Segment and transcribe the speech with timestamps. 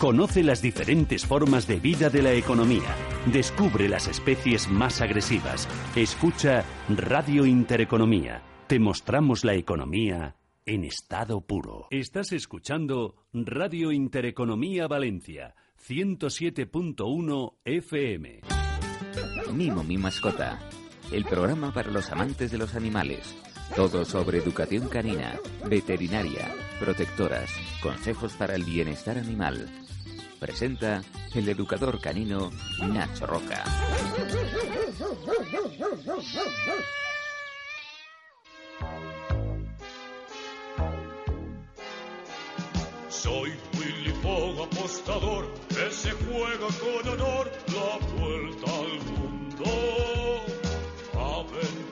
[0.00, 2.96] Conoce las diferentes formas de vida de la economía.
[3.26, 5.68] Descubre las especies más agresivas.
[5.94, 8.42] Escucha Radio Intereconomía.
[8.66, 11.86] Te mostramos la economía en estado puro.
[11.90, 15.54] Estás escuchando Radio Intereconomía Valencia,
[15.86, 18.40] 107.1 FM.
[19.52, 20.58] Mimo mi mascota.
[21.12, 23.36] El programa para los amantes de los animales.
[23.74, 29.70] Todo sobre educación canina, veterinaria, protectoras, consejos para el bienestar animal.
[30.40, 31.02] Presenta
[31.34, 33.64] el educador canino Nacho Roca.
[43.08, 49.30] Soy Willy Fogg, apostador, que se juega con honor la vuelta al mundo.
[51.60, 51.89] Señor.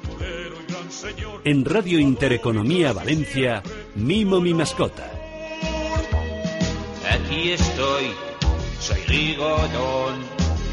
[1.45, 3.63] En Radio Intereconomía Valencia,
[3.95, 5.11] Mimo mi mascota.
[7.11, 8.13] Aquí estoy,
[8.81, 10.21] soy Rigodón.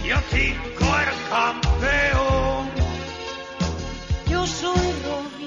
[0.07, 2.44] Yo Tico el campeón.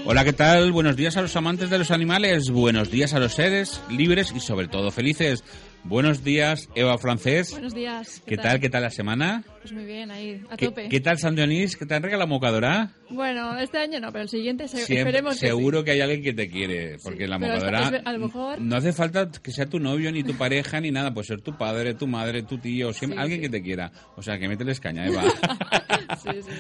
[0.07, 0.73] Hola, ¿qué tal?
[0.73, 4.41] Buenos días a los amantes de los animales, buenos días a los seres libres y
[4.41, 5.45] sobre todo felices.
[5.85, 7.53] Buenos días, Eva Francés.
[7.53, 8.21] Buenos días.
[8.27, 8.59] ¿Qué tal?
[8.59, 9.45] ¿Qué tal la semana?
[9.63, 10.89] Pues muy bien, ahí, a ¿Qué, tope.
[10.89, 11.77] qué tal San Dionís?
[11.77, 12.91] ¿Qué tal regala mocadora?
[13.11, 15.85] Bueno, este año no, pero el siguiente se- Siempre- esperemos que seguro sí.
[15.85, 18.77] que hay alguien que te quiere, porque la pero mocadora es a lo mejor- no
[18.77, 21.95] hace falta que sea tu novio ni tu pareja ni nada, puede ser tu padre,
[21.95, 23.43] tu madre, tu tío, siempre, Sí, alguien sí.
[23.47, 23.93] que te quiera.
[24.17, 25.23] O sea, que mételes caña, Eva.
[26.23, 26.51] Sí, sí.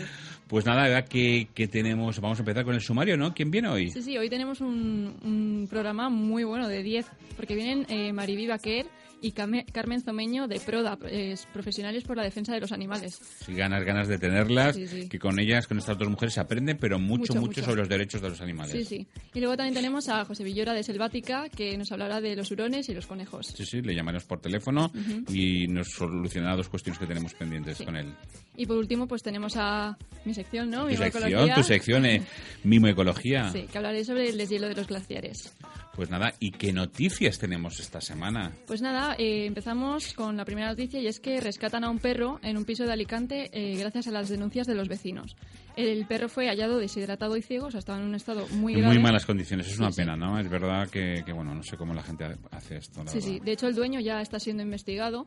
[0.48, 3.34] Pues nada, que, que tenemos, vamos a empezar con el sumario, ¿no?
[3.34, 3.90] ¿Quién viene hoy?
[3.90, 7.06] Sí, sí, hoy tenemos un, un programa muy bueno de 10,
[7.36, 8.86] porque vienen eh, Mariví Baquer
[9.20, 13.20] y Carmen Zomeño de PRODAP, es Profesionales por la Defensa de los Animales.
[13.44, 15.08] Sí, ganas, ganas de tenerlas, Sí, sí.
[15.08, 17.62] que con ellas, con estas dos mujeres se aprende, pero mucho, mucho, Mucho, mucho.
[17.64, 18.72] sobre los derechos de los animales.
[18.72, 19.06] Sí, sí.
[19.34, 22.88] Y luego también tenemos a José Villora de Selvática, que nos hablará de los hurones
[22.88, 23.48] y los conejos.
[23.56, 24.90] Sí, sí, le llamaremos por teléfono
[25.28, 27.84] y nos solucionará dos cuestiones que tenemos pendientes Sí.
[27.84, 28.12] con él.
[28.56, 30.82] Y por último, pues tenemos a mi sección, ¿no?
[30.84, 32.22] Tu Mi sección, tu sección, eh,
[32.64, 33.50] Mimo Ecología.
[33.52, 35.54] Sí, que hablaré sobre el deshielo de los glaciares.
[35.94, 38.52] Pues nada, ¿y qué noticias tenemos esta semana?
[38.66, 42.38] Pues nada, eh, empezamos con la primera noticia y es que rescatan a un perro
[42.42, 45.36] en un piso de Alicante eh, gracias a las denuncias de los vecinos.
[45.78, 48.94] El perro fue hallado deshidratado y ciego, o sea, estaba en un estado muy grave.
[48.94, 50.00] muy malas condiciones, es una sí.
[50.00, 50.38] pena, ¿no?
[50.40, 53.32] Es verdad que, que, bueno, no sé cómo la gente hace esto, la Sí, verdad.
[53.34, 53.40] sí.
[53.40, 55.26] De hecho, el dueño ya está siendo investigado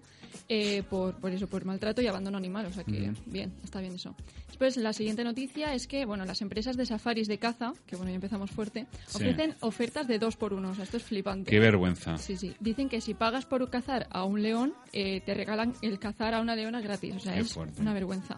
[0.50, 2.66] eh, por, por eso, por maltrato y abandono animal.
[2.66, 4.14] O sea que, bien, está bien eso.
[4.48, 8.10] Después, la siguiente noticia es que, bueno, las empresas de safaris de caza, que bueno,
[8.12, 9.18] ya empezamos fuerte, Sí.
[9.18, 10.72] ofrecen ofertas de dos por uno.
[10.72, 11.50] O sea, esto es flipante.
[11.50, 12.18] Qué vergüenza.
[12.18, 12.54] Sí, sí.
[12.60, 16.42] Dicen que si pagas por cazar a un león, eh, te regalan el cazar a
[16.42, 17.16] una leona gratis.
[17.16, 17.82] O sea, Qué es fuerte.
[17.82, 18.38] una vergüenza.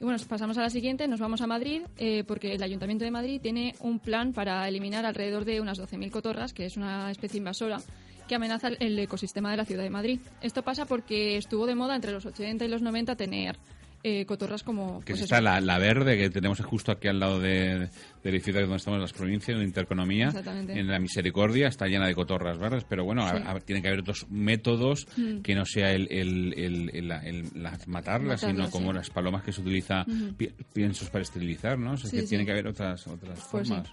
[0.00, 3.10] Y bueno, pasamos a la siguiente, nos vamos a Madrid, eh, porque el Ayuntamiento de
[3.10, 7.36] Madrid tiene un plan para eliminar alrededor de unas 12.000 cotorras, que es una especie
[7.36, 7.80] invasora
[8.26, 10.20] que amenaza el ecosistema de la ciudad de Madrid.
[10.40, 13.58] Esto pasa porque estuvo de moda entre los 80 y los 90 tener
[14.02, 15.00] eh, cotorras como...
[15.00, 17.88] Que pues está la, la verde que tenemos justo aquí al lado de,
[18.22, 20.78] del edificio donde estamos las provincias, de Intereconomía, Exactamente.
[20.78, 23.36] en la Misericordia, está llena de cotorras verdes, pero bueno, Sí.
[23.44, 25.40] a- a- tiene que haber otros métodos Mm.
[25.42, 29.42] que no sea el, el, el- el- la- el- la- matarlas, sino como las palomas
[29.42, 30.04] que se utiliza
[30.36, 31.92] pi- piensos para esterilizar, ¿no?
[31.92, 32.28] O sea, Sí, que sí.
[32.30, 33.92] tiene que haber otras, otras Pues formas.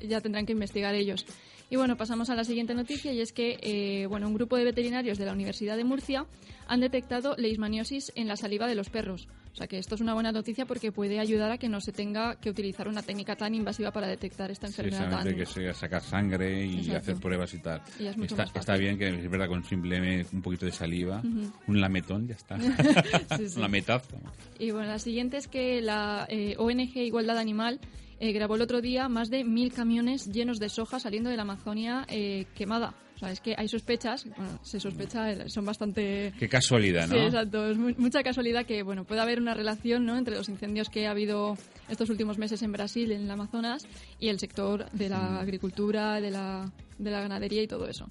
[0.00, 1.24] ya tendrán que investigar ellos.
[1.70, 4.64] Y bueno, pasamos a la siguiente noticia y es que eh, bueno, un grupo de
[4.64, 6.26] veterinarios de la Universidad de Murcia
[6.68, 9.28] han detectado leishmaniosis en la saliva de los perros.
[9.54, 11.92] O sea que esto es una buena noticia porque puede ayudar a que no se
[11.92, 15.22] tenga que utilizar una técnica tan invasiva para detectar esta enfermedad tan...
[15.22, 16.98] Precisamente que sea sacar sangre y Exacto.
[16.98, 17.80] hacer pruebas y tal.
[18.00, 21.22] Y es mucho está, bien que es verdad con simple un poquito de saliva,
[21.68, 22.58] un lametón, ya está.
[23.36, 23.56] Sí, sí.
[23.56, 24.18] un lametazo.
[24.58, 27.78] Y bueno, la siguiente es que la eh, ONG Igualdad Animal
[28.18, 31.42] eh, grabó el otro día más de mil camiones llenos de soja saliendo de la
[31.42, 32.94] Amazonia eh, quemada.
[33.14, 36.32] O sea, es que hay sospechas, bueno, se sospecha, eh, son bastante...
[36.38, 37.14] Qué casualidad, ¿no?
[37.14, 37.70] Sí, exacto.
[37.70, 41.06] Es mu- mucha casualidad que, bueno, puede haber una relación, ¿no?, entre los incendios que
[41.06, 41.56] ha habido
[41.88, 43.86] estos últimos meses en Brasil, en el Amazonas,
[44.18, 48.08] y el sector de la agricultura, de la, de la ganadería y todo eso.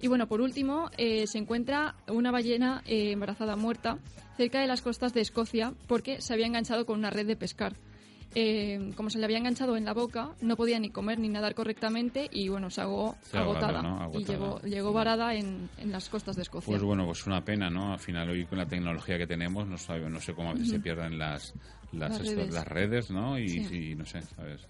[0.00, 3.98] Y bueno, por último, eh, se encuentra una ballena eh, embarazada muerta
[4.36, 7.74] cerca de las costas de Escocia porque se había enganchado con una red de pescar.
[8.34, 11.54] Eh, como se le había enganchado en la boca, no podía ni comer ni nadar
[11.54, 14.08] correctamente y bueno, se ahogó Se agotada.
[14.14, 16.70] Y llegó, llegó varada en, en las costas de Escocia.
[16.70, 17.92] Pues bueno, pues una pena, ¿no?
[17.92, 20.70] Al final hoy con la tecnología que tenemos no sabe, no sé cómo a veces
[20.70, 21.54] se pierden las
[21.90, 22.52] las, Las redes.
[22.52, 23.38] las redes, ¿no?
[23.38, 23.92] Y, Sí.
[23.92, 24.60] y no sé, ¿sabes?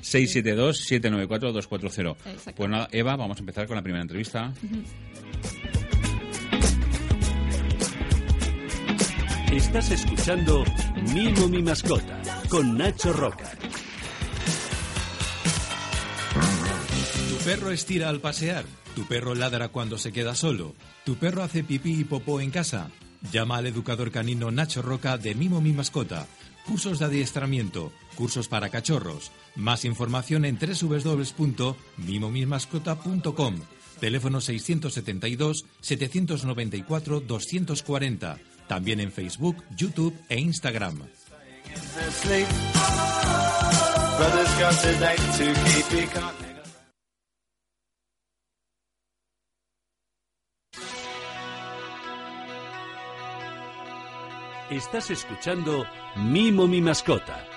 [0.00, 2.16] 672-794-240.
[2.26, 2.54] Exacto.
[2.56, 4.54] Pues nada, Eva, vamos a empezar con la primera entrevista.
[9.52, 10.64] Estás escuchando
[11.12, 13.50] Mimo mi mascota con Nacho Roca.
[17.44, 18.64] Perro estira al pasear,
[18.94, 22.90] tu perro ladra cuando se queda solo, tu perro hace pipí y popó en casa.
[23.32, 26.26] Llama al educador canino Nacho Roca de Mimo Mi Mascota.
[26.66, 29.32] Cursos de adiestramiento, cursos para cachorros.
[29.56, 33.56] Más información en www.mimomismascota.com.
[33.98, 38.38] Teléfono 672 794 240.
[38.68, 41.02] También en Facebook, YouTube e Instagram.
[54.70, 55.84] Estás escuchando
[56.14, 57.49] Mimo mi mascota.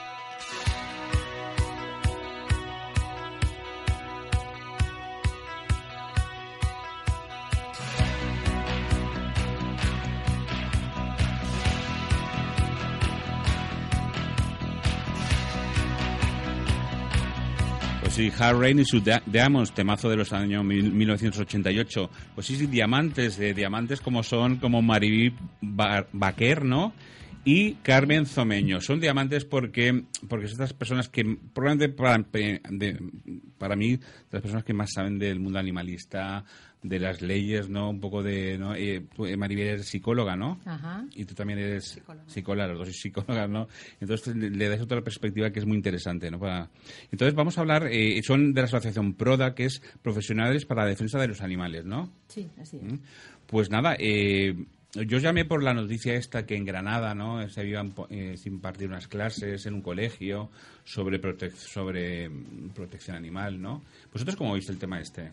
[18.24, 22.10] Sí, Hard Rain y su Dia- Diamonds, temazo de los años mil- 1988.
[22.36, 26.94] Pues sí, diamantes, de diamantes como son, como Maribí Ba- Baquer, ¿no?
[27.44, 28.80] Y Carmen Zomeño.
[28.80, 32.18] Son diamantes porque, porque son estas personas que, probablemente para,
[32.70, 32.98] de-
[33.58, 34.00] para mí,
[34.32, 36.46] las personas que más saben del mundo animalista,
[36.84, 37.90] de las leyes, ¿no?
[37.90, 38.76] Un poco de, ¿no?
[38.76, 40.60] Eh, eh, Maribel eres psicóloga, ¿no?
[40.66, 41.06] Ajá.
[41.16, 42.30] Y tú también eres Psicóloga.
[42.30, 43.68] psicóloga, los dos psicólogas, ¿no?
[44.02, 46.40] Entonces le, das otra perspectiva que es muy interesante, ¿no?
[46.40, 46.70] Para-
[47.12, 50.90] Entonces vamos a hablar, eh, son de la asociación PRODA, que es Profesionales para la
[50.90, 52.12] Defensa de los Animales, ¿no?
[52.28, 52.84] Sí, así es.
[52.84, 53.00] ¿Mm?
[53.48, 54.54] Pues nada, eh,
[54.96, 57.48] yo llamé por la noticia esta que en Granada, ¿no?
[57.50, 60.50] Se iban eh, impartir unas clases en un colegio
[60.84, 62.30] sobre, protec- sobre
[62.76, 63.82] protección animal, ¿no?
[64.12, 65.32] ¿Vosotros cómo veis el tema este?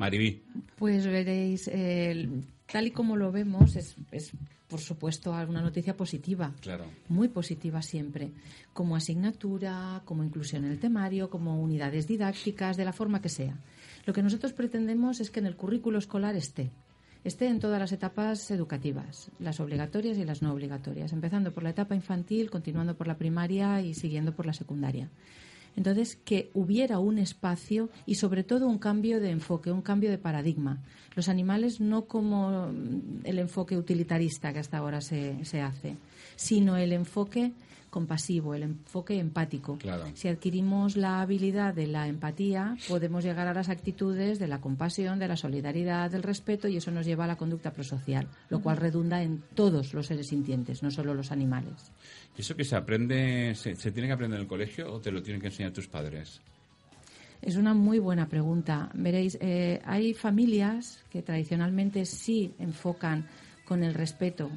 [0.00, 0.42] Maribí.
[0.76, 2.26] Pues veréis, eh,
[2.64, 4.32] tal y como lo vemos, es, es,
[4.66, 6.54] por supuesto alguna noticia positiva.
[6.62, 6.86] Claro.
[7.08, 8.30] Muy positiva siempre,
[8.72, 13.58] como asignatura, como inclusión en el temario, como unidades didácticas, de la forma que sea.
[14.06, 16.70] Lo que nosotros pretendemos es que en el currículo escolar esté,
[17.22, 21.70] esté en todas las etapas educativas, las obligatorias y las no obligatorias, empezando por la
[21.70, 25.10] etapa infantil, continuando por la primaria y siguiendo por la secundaria.
[25.80, 30.18] Entonces, que hubiera un espacio y sobre todo un cambio de enfoque, un cambio de
[30.18, 30.82] paradigma.
[31.16, 35.96] Los animales no como mm, el enfoque utilitarista que hasta ahora se, se hace,
[36.36, 37.54] sino el enfoque
[37.90, 39.76] compasivo, el enfoque empático.
[39.78, 40.04] Claro.
[40.14, 45.18] Si adquirimos la habilidad de la empatía, podemos llegar a las actitudes de la compasión,
[45.18, 48.76] de la solidaridad, del respeto y eso nos lleva a la conducta prosocial, lo cual
[48.76, 51.92] redunda en todos los seres sintientes, no solo los animales.
[52.38, 55.10] ¿Y eso que se aprende, se, se tiene que aprender en el colegio o te
[55.10, 56.40] lo tienen que enseñar tus padres?
[57.42, 58.90] Es una muy buena pregunta.
[58.94, 63.26] Veréis, eh, hay familias que tradicionalmente sí enfocan
[63.64, 64.50] con el respeto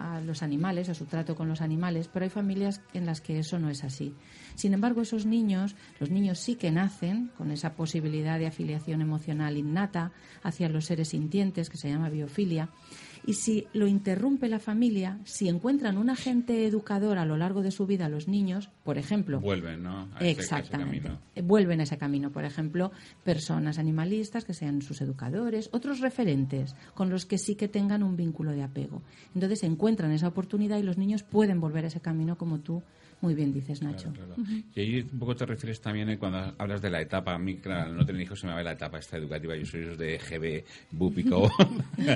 [0.00, 3.38] a los animales, a su trato con los animales, pero hay familias en las que
[3.38, 4.14] eso no es así.
[4.54, 9.58] Sin embargo, esos niños, los niños sí que nacen con esa posibilidad de afiliación emocional
[9.58, 12.70] innata hacia los seres sintientes, que se llama biofilia,
[13.26, 17.70] y si lo interrumpe la familia, si encuentran un agente educador a lo largo de
[17.70, 20.08] su vida los niños, por ejemplo, Vuelven, ¿no?
[20.14, 21.10] A ese- a ese Exactamente.
[21.34, 22.30] Eh, Vuelven a ese camino.
[22.30, 22.92] Por ejemplo,
[23.24, 28.16] personas animalistas que sean sus educadores, otros referentes con los que sí que tengan un
[28.16, 29.02] vínculo de apego.
[29.34, 32.82] Entonces encuentran esa oportunidad y los niños pueden volver a ese camino como tú
[33.20, 34.12] muy bien dices, Nacho.
[34.12, 34.50] Claro, claro.
[34.74, 37.34] Y ahí un poco te refieres también eh, cuando hablas de la etapa.
[37.34, 39.54] A mí, claro, no tener hijos se me va la etapa esta educativa.
[39.56, 41.50] Yo soy de GB, Bupico.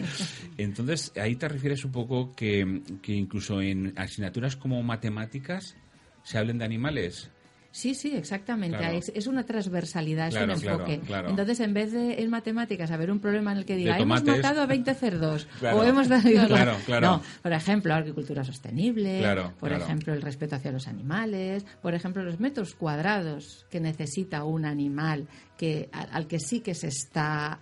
[0.59, 5.77] Entonces, ahí te refieres un poco que, que incluso en asignaturas como matemáticas
[6.23, 7.31] se hablen de animales.
[7.75, 8.79] Sí, sí, exactamente.
[8.79, 8.97] Claro.
[8.97, 11.01] Es, es una transversalidad, Claro, es un enfoque.
[11.01, 11.29] claro.
[11.29, 14.45] Entonces, en vez de en matemáticas haber un problema en el que diga, hemos tomates".
[14.45, 16.23] matado a 20 cerdos o hemos dado...
[16.47, 17.07] Claro, claro.
[17.09, 19.25] No, por ejemplo, agricultura sostenible,
[19.59, 24.67] por ejemplo, el respeto hacia los animales, por ejemplo, los metros cuadrados que necesita un
[24.67, 25.27] animal
[25.59, 27.59] que al, que sí que se está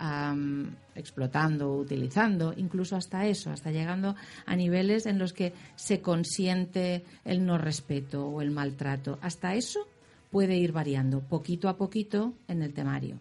[0.94, 4.14] explotando, utilizando, incluso hasta eso, hasta llegando
[4.44, 9.18] a niveles en los que se consiente el no respeto o el maltrato.
[9.22, 9.88] Hasta eso
[10.32, 13.18] puede ir variando poquito a poquito en el temario.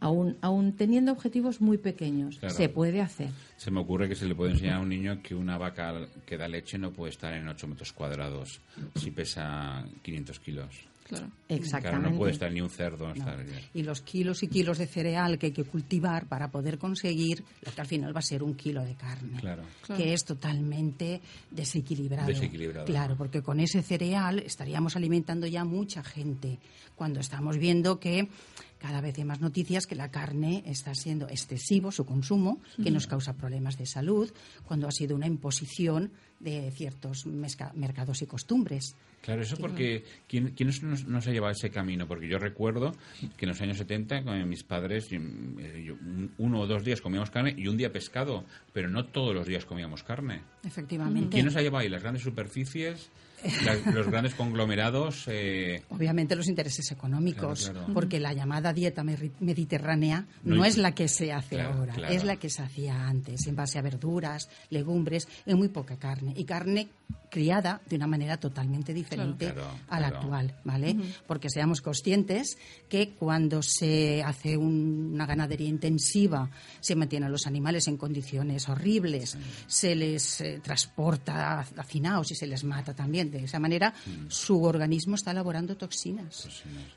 [0.00, 3.30] aún, aún teniendo objetivos muy pequeños, se puede hacer.
[3.56, 6.36] Se me ocurre que se le puede enseñar a un niño que una vaca que
[6.36, 8.60] da leche no puede estar en 8 metros cuadrados
[8.96, 10.89] si pesa 500 kilos.
[11.10, 11.26] Claro.
[11.48, 12.10] Exactamente.
[12.10, 13.12] no puede estar ni un cerdo.
[13.74, 17.72] y los kilos y kilos de cereal que hay que cultivar para poder conseguir lo
[17.72, 19.40] que al final va a ser un kilo de carne.
[19.40, 19.64] Claro.
[19.96, 22.28] Que es totalmente desequilibrado.
[22.28, 22.86] Desequilibrado.
[22.86, 26.58] Claro, porque con ese cereal estaríamos alimentando ya mucha gente.
[26.94, 28.28] Cuando estamos viendo que
[28.78, 33.06] cada vez hay más noticias que la carne está siendo excesivo su consumo, que nos
[33.06, 34.32] causa problemas de salud,
[34.64, 38.96] cuando ha sido una imposición de ciertos mercados y costumbres.
[39.20, 42.08] Claro, eso porque ¿quién, quién nos, ha llevado ese camino?
[42.08, 42.92] Porque yo recuerdo
[43.36, 45.94] que en los años 70 con mis padres eh,
[46.38, 49.66] uno o dos días comíamos carne y un día pescado, pero no todos los días
[49.66, 50.40] comíamos carne.
[50.64, 51.28] Efectivamente.
[51.30, 51.90] ¿Quién nos ha llevado ahí?
[51.90, 53.10] ¿Las grandes superficies?
[53.94, 55.24] los grandes conglomerados.
[55.28, 61.32] Eh, Obviamente los intereses económicos, porque la llamada dieta mediterránea no, es la que se
[61.32, 65.68] hace ahora, es la que se hacía antes, en base a verduras, legumbres y muy
[65.68, 66.29] poca carne.
[66.36, 66.88] Y carne
[67.30, 69.54] criada de una manera totalmente diferente
[69.88, 70.96] a la actual, ¿vale?
[71.26, 72.58] Porque seamos conscientes
[72.88, 79.94] que cuando se hace una ganadería intensiva, se mantienen los animales en condiciones horribles, se
[79.94, 83.94] les eh, transporta hacinados y se les mata también de esa manera,
[84.28, 86.48] su organismo está elaborando toxinas.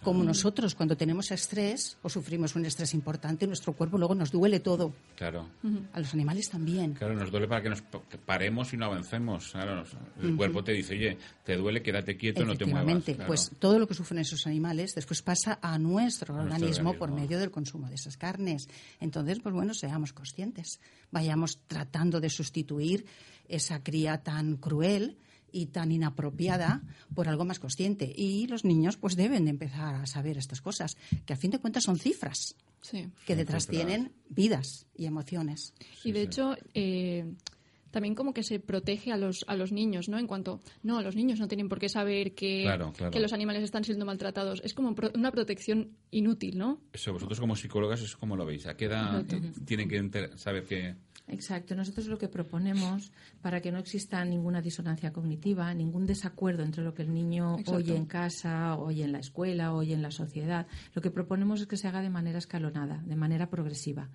[0.02, 4.60] Como nosotros cuando tenemos estrés o sufrimos un estrés importante, nuestro cuerpo luego nos duele
[4.60, 4.94] todo.
[5.16, 5.48] Claro.
[5.94, 6.94] A los animales también.
[6.94, 7.84] Claro, nos duele para que nos
[8.26, 9.23] paremos y no avancemos.
[9.52, 9.84] Claro,
[10.22, 13.04] el cuerpo te dice, oye, te duele, quédate quieto, no te muevas.
[13.28, 17.52] pues todo lo que sufren esos animales después pasa a nuestro, organismo, por medio del
[17.52, 18.68] consumo de esas carnes.
[19.00, 20.80] Entonces, pues bueno, seamos conscientes.
[21.12, 23.06] Vayamos tratando de sustituir
[23.48, 25.18] esa cría tan cruel
[25.54, 26.82] y tan inapropiada
[27.14, 28.12] por algo más consciente.
[28.14, 31.60] Y los niños pues deben de empezar a saber estas cosas, que a fin de
[31.60, 32.56] cuentas son cifras,
[33.26, 35.74] que detrás tienen vidas y emociones.
[36.04, 37.32] y de hecho, eh,
[37.94, 40.18] también como que se protege a los, a los niños, ¿no?
[40.18, 42.68] En cuanto, no, los niños no tienen por qué saber que,
[43.12, 44.62] que los animales están siendo maltratados.
[44.64, 46.82] Es como una protección inútil, ¿no?
[46.92, 48.66] Eso, vosotros como psicólogas, es como lo veis?
[48.66, 49.24] ¿A qué edad
[49.66, 50.96] tienen que saber que...?
[51.28, 51.76] Exacto.
[51.76, 56.96] Nosotros lo que proponemos para que no exista ninguna disonancia cognitiva, ningún desacuerdo entre lo
[56.96, 61.02] que el niño oye en casa, oye en la escuela, oye en la sociedad, lo
[61.02, 64.10] que proponemos es que se haga de manera escalonada, de manera progresiva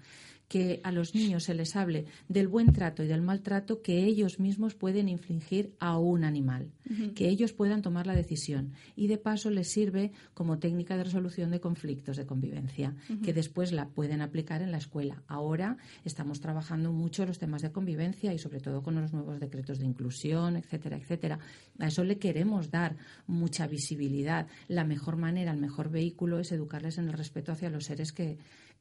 [0.48, 4.40] que a los niños se les hable del buen trato y del maltrato que ellos
[4.40, 6.72] mismos pueden infligir a un animal,
[7.14, 11.50] que ellos puedan tomar la decisión y de paso les sirve como técnica de resolución
[11.50, 15.22] de conflictos de convivencia, que después la pueden aplicar en la escuela.
[15.26, 19.78] Ahora estamos trabajando mucho los temas de convivencia y sobre todo con los nuevos decretos
[19.78, 21.38] de inclusión, etcétera, etcétera.
[21.78, 24.46] A eso le queremos dar mucha visibilidad.
[24.66, 28.38] La mejor manera, el mejor vehículo es educarles en el respeto hacia los seres que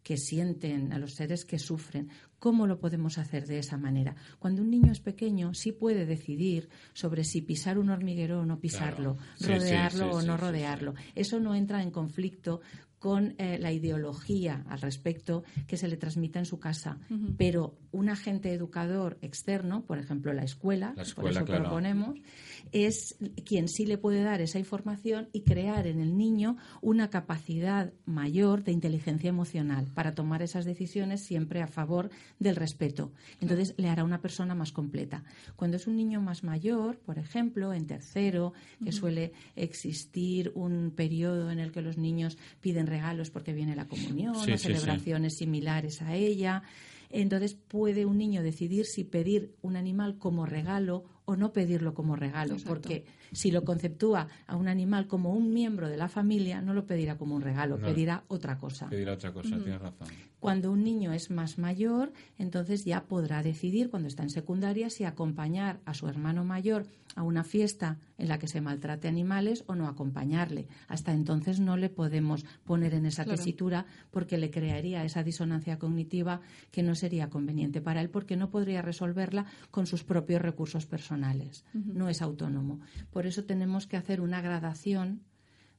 [0.08, 2.10] que sienten, a los seres que sufren.
[2.40, 4.16] ¿Cómo lo podemos hacer de esa manera?
[4.40, 8.58] Cuando un niño es pequeño, sí puede decidir sobre si pisar un hormiguero o no
[8.58, 10.94] pisarlo, rodearlo o no rodearlo.
[11.14, 12.62] Eso no entra en conflicto
[13.00, 17.00] con eh, la ideología al respecto que se le transmite en su casa.
[17.38, 22.20] Pero un agente educador externo, por ejemplo la escuela, por eso proponemos,
[22.72, 27.94] es quien sí le puede dar esa información y crear en el niño una capacidad
[28.06, 33.12] mayor de inteligencia emocional para tomar esas decisiones siempre a favor del respeto.
[33.39, 35.24] Entonces le hará una persona más completa.
[35.56, 41.51] Cuando es un niño más mayor, por ejemplo, en tercero, que suele existir un periodo
[41.51, 46.15] en el que los niños piden regalos porque viene la comunión o celebraciones similares a
[46.15, 46.63] ella,
[47.10, 52.15] entonces puede un niño decidir si pedir un animal como regalo o no pedirlo como
[52.15, 56.74] regalo, porque si lo conceptúa a un animal como un miembro de la familia, no
[56.74, 58.88] lo pedirá como un regalo, pedirá otra cosa.
[58.89, 60.08] Pedirá otra cosa, tienes razón.
[60.39, 65.03] Cuando un niño es más mayor, entonces ya podrá decidir, cuando está en secundaria, si
[65.03, 69.74] acompañar a su hermano mayor a una fiesta en la que se maltrate animales o
[69.74, 70.67] no acompañarle.
[70.88, 76.41] Hasta entonces no le podemos poner en esa tesitura porque le crearía esa disonancia cognitiva
[76.70, 81.65] que no sería conveniente para él porque no podría resolverla con sus propios recursos personales.
[81.74, 82.79] No es autónomo.
[83.10, 85.22] Por eso tenemos que hacer una gradación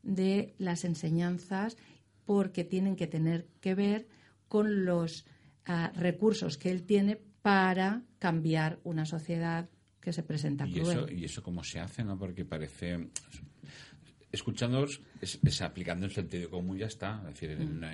[0.02, 1.76] de las enseñanzas
[2.24, 4.08] porque tienen que tener que ver
[4.48, 5.26] con los
[5.66, 9.68] ah, recursos que él tiene para cambiar una sociedad
[10.00, 12.04] que se presenta ¿Y Eso, ¿Y eso cómo se hace?
[12.04, 13.08] no Porque parece...
[14.32, 17.22] escuchándolos es, aplicando el sentido común ya está.
[17.28, 17.84] Es decir, mm.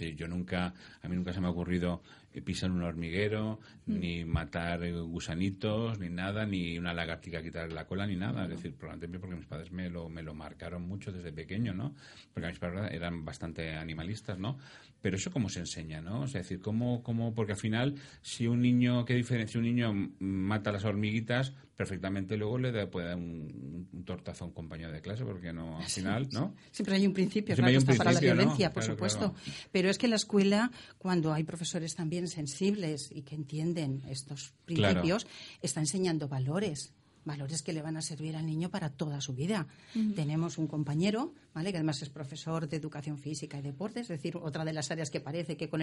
[0.00, 2.02] eh, yo nunca, a mí nunca se me ha ocurrido
[2.44, 3.98] pisar un hormiguero, mm.
[3.98, 8.44] ni matar gusanitos, ni nada, ni una lagartica quitarle la cola, ni nada.
[8.44, 11.94] Es decir, probablemente porque mis padres me lo, me lo marcaron mucho desde pequeño, ¿no?
[12.32, 14.58] Porque mis padres eran bastante animalistas, ¿no?
[15.00, 16.24] Pero eso cómo se enseña, ¿no?
[16.24, 19.58] es decir, cómo, cómo, porque al final, si un niño, ¿qué diferencia?
[19.58, 24.90] Un niño mata las hormiguitas, perfectamente luego le puede dar un, tortazo a un compañero
[24.90, 26.56] de clase, porque no, al final, ¿no?
[26.70, 29.34] Siempre hay un principio, claro, está para la violencia, por supuesto.
[29.72, 34.52] Pero es que en la escuela, cuando hay profesores también sensibles y que entienden estos
[34.64, 35.26] principios,
[35.62, 36.92] está enseñando valores
[37.24, 39.66] valores que le van a servir al niño para toda su vida.
[40.14, 41.70] Tenemos un compañero, ¿vale?
[41.70, 45.10] que además es profesor de educación física y deporte, es decir, otra de las áreas
[45.10, 45.82] que parece que con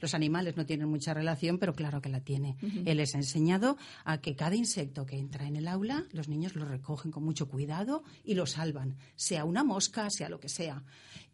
[0.00, 2.56] los animales no tienen mucha relación, pero claro que la tiene.
[2.84, 6.54] Él les ha enseñado a que cada insecto que entra en el aula, los niños
[6.54, 10.82] lo recogen con mucho cuidado y lo salvan, sea una mosca, sea lo que sea,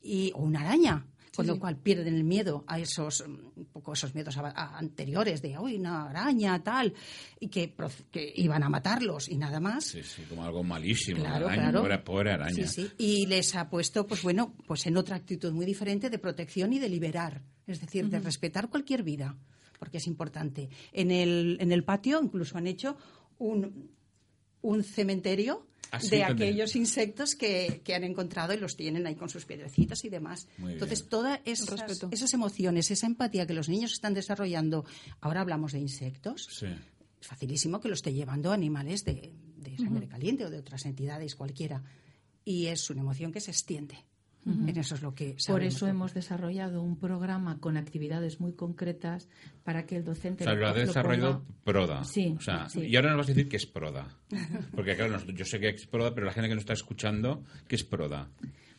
[0.02, 1.04] y, o una araña
[1.35, 5.77] con lo cual pierden el miedo a esos un poco esos miedos anteriores de hoy
[5.77, 6.95] una araña tal
[7.41, 7.75] y que,
[8.37, 9.85] iban a matarlos y nada más.
[9.85, 12.67] Sí sí como algo malísimo claro, araña, Pobre, araña.
[12.67, 12.91] Sí, sí.
[12.99, 16.79] y les ha puesto pues bueno pues en otra actitud muy diferente de protección y
[16.79, 19.37] de liberar es decir de respetar cualquier vida
[19.79, 20.69] porque es importante.
[20.93, 22.97] En el en el patio incluso han hecho
[23.39, 23.91] un
[24.61, 29.47] un cementerio Ah, de aquellos insectos que, han encontrado y los tienen ahí con sus
[29.47, 30.47] piedrecitas y demás.
[30.59, 34.85] Entonces, todas esas, esas, emociones, esa empatía que los niños están desarrollando,
[35.21, 39.33] ahora hablamos de insectos, es facilísimo que lo esté llevando animales de,
[39.79, 41.83] sangre caliente o de otras entidades cualquiera.
[42.45, 44.05] Y es una emoción que se extiende
[44.76, 49.28] eso es lo que Por eso hemos desarrollado un programa con actividades muy concretas
[49.64, 50.45] para que el docente.
[50.45, 52.04] O sea, lo ha desarrollado PRODA.
[52.04, 54.09] Sí, o sea, Y ahora nos vas a decir que es PRODA.
[54.75, 57.76] Porque, claro, yo sé que es PRODA, pero la gente que nos está escuchando, ¿qué
[57.76, 58.30] es PRODA?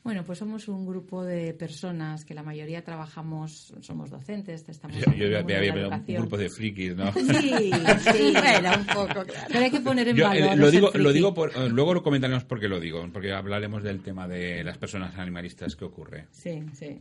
[0.03, 5.11] Bueno, pues somos un grupo de personas que la mayoría trabajamos, somos docentes, estamos Yo,
[5.13, 7.11] yo había un grupo de frikis, ¿no?
[7.11, 9.47] Sí, sí, era un poco, claro.
[9.49, 10.53] Pero hay que poner en valor.
[10.53, 13.83] Eh, lo digo, lo digo por, eh, luego lo comentaremos porque lo digo, porque hablaremos
[13.83, 16.27] del tema de las personas animalistas que ocurre.
[16.31, 16.97] Sí, sí.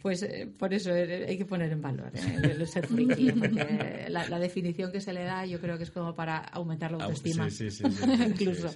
[0.00, 4.38] Pues eh, por eso hay que poner en valor el, ser friki, porque la, la,
[4.38, 7.70] definición que se le da yo creo que es como para aumentar la autoestima, sí,
[7.72, 8.70] sí, sí, incluso.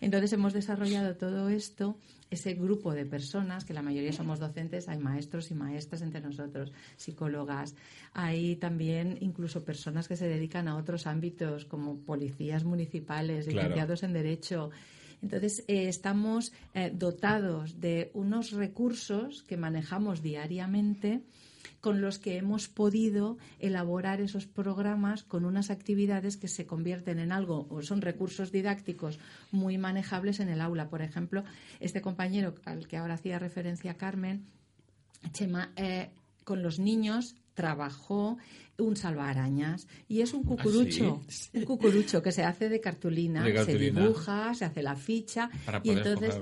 [0.00, 1.96] Entonces hemos desarrollado todo esto
[2.30, 6.72] ese grupo de personas, que la mayoría somos docentes, hay maestros y maestras entre nosotros,
[6.96, 7.74] psicólogas,
[8.12, 14.12] hay también incluso personas que se dedican a otros ámbitos como policías municipales, licenciados en
[14.12, 14.70] Derecho.
[15.22, 21.20] Entonces, eh, estamos eh, dotados de unos recursos que manejamos diariamente
[21.80, 27.32] con los que hemos podido elaborar esos programas con unas actividades que se convierten en
[27.32, 29.18] algo o son recursos didácticos
[29.50, 30.88] muy manejables en el aula.
[30.88, 31.44] Por ejemplo,
[31.80, 34.46] este compañero al que ahora hacía referencia Carmen,
[35.32, 36.10] Chema, eh,
[36.44, 38.38] con los niños trabajó
[38.80, 43.76] un salvaarañas y es un cucurucho, ¿Ah, un cucurucho que se hace de cartulina, se
[43.76, 45.50] dibuja, se hace la ficha
[45.82, 46.40] y entonces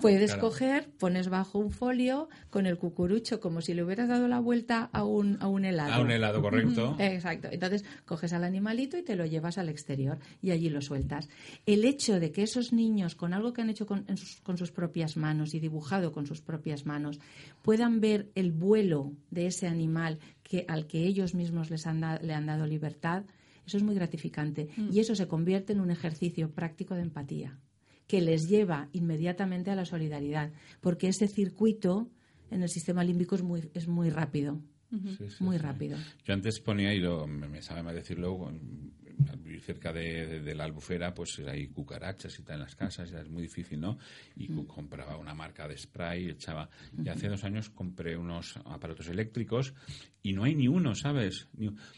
[0.00, 4.40] puedes coger, pones bajo un folio con el cucurucho como si le hubieras dado la
[4.40, 5.94] vuelta a un, a un helado.
[5.94, 6.96] A un helado, correcto.
[6.98, 7.48] Exacto.
[7.50, 11.28] Entonces coges al animalito y te lo llevas al exterior y allí lo sueltas.
[11.66, 14.70] El hecho de que esos niños con algo que han hecho con, sus, con sus
[14.70, 17.20] propias manos y dibujado con sus propias manos
[17.62, 22.34] puedan ver el vuelo de ese animal que, al que ellos mismos les han le
[22.34, 23.24] han dado libertad,
[23.66, 24.68] eso es muy gratificante.
[24.76, 24.92] Mm.
[24.92, 27.58] Y eso se convierte en un ejercicio práctico de empatía,
[28.06, 30.50] que les lleva inmediatamente a la solidaridad,
[30.80, 32.08] porque ese circuito
[32.50, 34.60] en el sistema límbico es muy, es muy rápido.
[35.40, 35.98] muy rápido.
[36.24, 38.50] Yo antes ponía, y lo, me, sabe más decirlo,
[39.38, 43.28] vivir cerca de, la albufera, pues hay cucarachas y tal en las casas, ya es
[43.28, 43.98] muy difícil, ¿no?
[44.36, 46.68] Y compraba una marca de spray, echaba.
[47.02, 49.74] Y hace dos años compré unos aparatos eléctricos
[50.22, 51.48] y no hay ni uno, ¿sabes?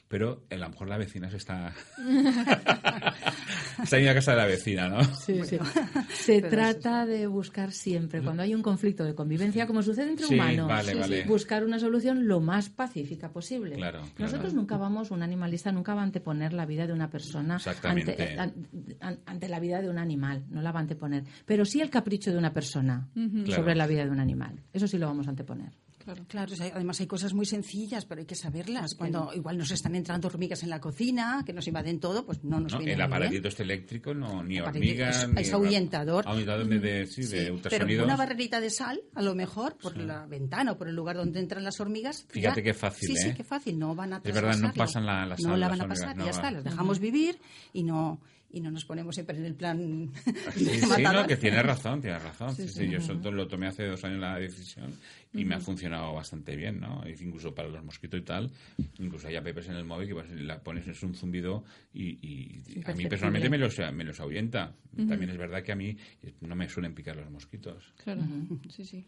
[0.09, 1.75] Pero a lo mejor la vecina se está.
[3.83, 5.03] está en la casa de la vecina, ¿no?
[5.17, 5.59] Sí, sí.
[6.11, 10.71] Se trata de buscar siempre, cuando hay un conflicto de convivencia, como sucede entre humanos,
[11.27, 13.77] buscar una solución lo más pacífica posible.
[13.77, 17.59] Claro, Nosotros nunca vamos, un animalista nunca va a anteponer la vida de una persona
[17.83, 18.39] ante,
[19.01, 21.25] ante, la vida de un animal, no la va a anteponer.
[21.45, 23.09] Pero sí el capricho de una persona
[23.47, 24.63] sobre la vida de un animal.
[24.73, 25.73] Eso sí lo vamos a anteponer.
[26.05, 26.55] Claro, claro.
[26.75, 28.95] además hay cosas muy sencillas, pero hay que saberlas.
[28.95, 32.59] Cuando igual nos están entrando hormigas en la cocina, que nos invaden todo, pues no
[32.59, 35.25] nos no, viene El aparatito este eléctrico, no, ni hormigas.
[35.37, 36.27] Es, es ahuyentador.
[36.27, 40.73] Ahuyentador de, sí, de Pero una barrerita de sal, a lo mejor, por la ventana
[40.73, 42.25] o por el lugar donde entran las hormigas.
[42.29, 43.31] Fíjate qué fácil, Sí, ¿eh?
[43.31, 43.79] sí, qué fácil.
[43.79, 46.31] No van a Es verdad, no pasan la, No la van a pasar, y ya
[46.31, 46.51] está.
[46.51, 47.39] Las dejamos vivir
[47.75, 48.21] y no
[48.53, 50.11] y no nos ponemos siempre en el plan
[50.55, 52.55] sí, sí, no, que tiene razón, tiene razón.
[52.55, 54.93] Sí, sí, yo lo tomé hace dos años la decisión
[55.33, 57.03] y me ha funcionado bastante bien, ¿no?
[57.07, 58.51] Incluso para los mosquitos y tal,
[58.99, 62.95] incluso hay apps en el móvil que pues, la pones es un zumbido y, a
[62.95, 64.75] mí personalmente me los, me los ahuyenta.
[64.97, 65.97] También es verdad que a mí
[66.41, 67.93] no me suelen picar los mosquitos.
[68.03, 68.23] Claro,
[68.69, 69.07] sí, sí.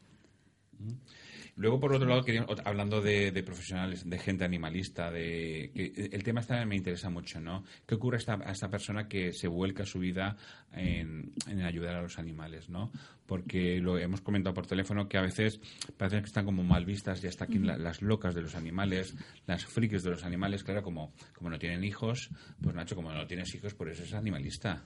[1.54, 2.24] Luego, por otro lado,
[2.64, 7.64] hablando de, profesionales, de gente animalista, de el tema está, me interesa mucho, ¿no?
[7.86, 10.36] ¿Qué ocurre a esta, a esta persona que se vuelca su vida
[10.72, 12.90] en, ayudar a los animales, ¿no?
[13.26, 15.60] Porque lo hemos comentado por teléfono que a veces
[15.98, 19.14] parece que están como mal vistas, ya está aquí las locas de los animales,
[19.46, 22.30] las frikis de los animales, claro, como, como no tienen hijos,
[22.62, 24.82] pues Nacho, como no tienes hijos, por eso es animalista.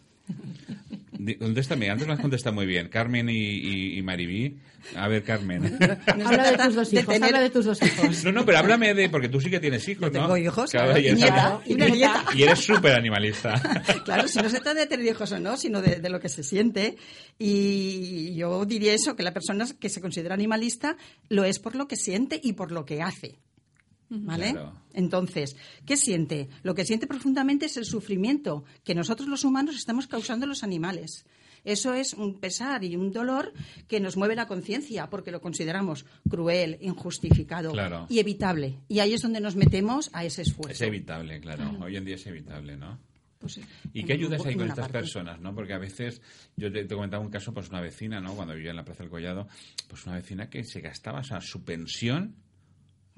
[1.38, 2.88] Contéstame, antes me has contestado muy bien.
[2.88, 4.58] Carmen y, y, Maribí.
[4.94, 5.78] A ver, Carmen.
[6.24, 8.24] habla de tus dos hijos, habla de tus dos hijos.
[8.24, 9.08] No, no, pero háblame de...
[9.08, 10.20] Porque tú sí que tienes hijos, ¿no?
[10.20, 13.60] tengo hijos, y, y, eres súper animalista.
[14.04, 16.28] claro, si no se trata de tener hijos o no, sino de, de, lo que
[16.28, 16.96] se siente.
[17.38, 20.96] Y yo diría eso, que la persona que se considera animalista
[21.28, 23.38] lo es por lo que siente y por lo que hace.
[24.08, 24.54] ¿Vale?
[24.92, 26.48] Entonces, ¿qué siente?
[26.62, 30.62] Lo que siente profundamente es el sufrimiento que nosotros los humanos estamos causando a los
[30.62, 31.26] animales.
[31.64, 33.52] Eso es un pesar y un dolor
[33.88, 37.72] que nos mueve la conciencia porque lo consideramos cruel, injustificado
[38.08, 38.78] y evitable.
[38.86, 40.72] Y ahí es donde nos metemos a ese esfuerzo.
[40.72, 41.76] Es evitable, claro.
[41.80, 43.00] Hoy en día es evitable, ¿no?
[43.40, 43.60] Pues
[43.92, 45.54] ¿Y qué ayudas ahí con estas personas, no?
[45.54, 46.22] Porque a veces,
[46.56, 48.34] yo te, te, comentaba un caso, pues una vecina, ¿no?
[48.34, 49.46] Cuando vivía en la Plaza del Collado,
[49.88, 52.36] pues una vecina que se gastaba, o su pensión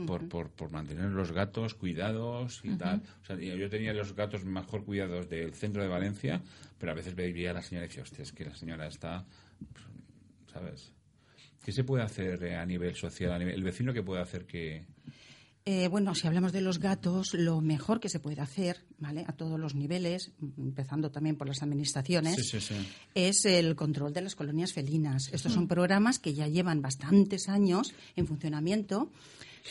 [0.06, 3.02] por, por, por, mantener los gatos cuidados y tal.
[3.22, 6.40] O sea, yo tenía los gatos mejor cuidados del centro de Valencia,
[6.78, 9.24] pero a veces veía a la señora y decía, hostia, es que la señora está,
[10.52, 10.92] ¿sabes?
[11.64, 13.32] ¿Qué se puede hacer eh, a nivel social?
[13.32, 14.86] A nivel, ¿El vecino qué puede hacer que...?
[15.70, 19.26] Eh, bueno, si hablamos de los gatos, lo mejor que se puede hacer, ¿vale?
[19.26, 22.54] A todos los niveles, empezando también por las administraciones,
[23.14, 25.28] es el control de las colonias felinas.
[25.30, 29.10] Estos son programas que ya llevan bastantes años en funcionamiento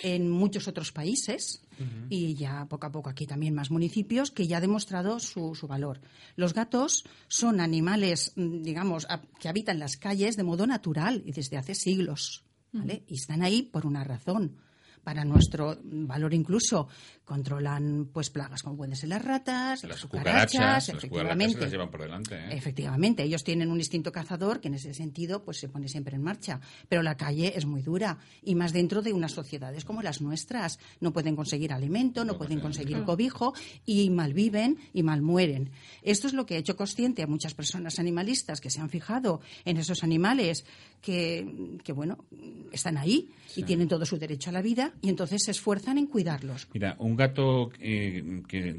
[0.03, 1.61] en muchos otros países
[2.09, 5.67] y ya poco a poco aquí también más municipios que ya ha demostrado su, su
[5.67, 6.01] valor.
[6.35, 9.07] Los gatos son animales, mm, digamos,
[9.39, 12.43] que habitan las calles de modo natural y desde hace siglos.
[12.71, 13.03] ¿vale?
[13.07, 14.57] Y están ahí por una razón
[15.03, 16.89] para nuestro valor incluso
[17.27, 21.59] controlan pues plagas como pueden ser las ratas, las, cucarachas, efectivamente.
[21.59, 22.47] Las llevan por delante, ¿eh?
[22.51, 26.23] Efectivamente, ellos tienen un instinto cazador que en ese sentido pues se pone siempre en
[26.23, 30.21] marcha, pero la calle es muy dura y más dentro de unas sociedades como las
[30.21, 33.53] nuestras, no pueden conseguir alimento, no, pueden conseguir cobijo
[33.85, 35.71] y malviven y mal mueren.
[36.03, 39.41] Esto es lo que ha hecho consciente a muchas personas animalistas que se han fijado
[39.65, 40.63] en esos animales
[41.01, 42.23] que, que bueno,
[42.71, 46.07] están ahí y tienen todo su derecho a la vida y entonces se esfuerzan en
[46.07, 46.69] cuidarlos.
[46.73, 48.23] Mira, un gato eh,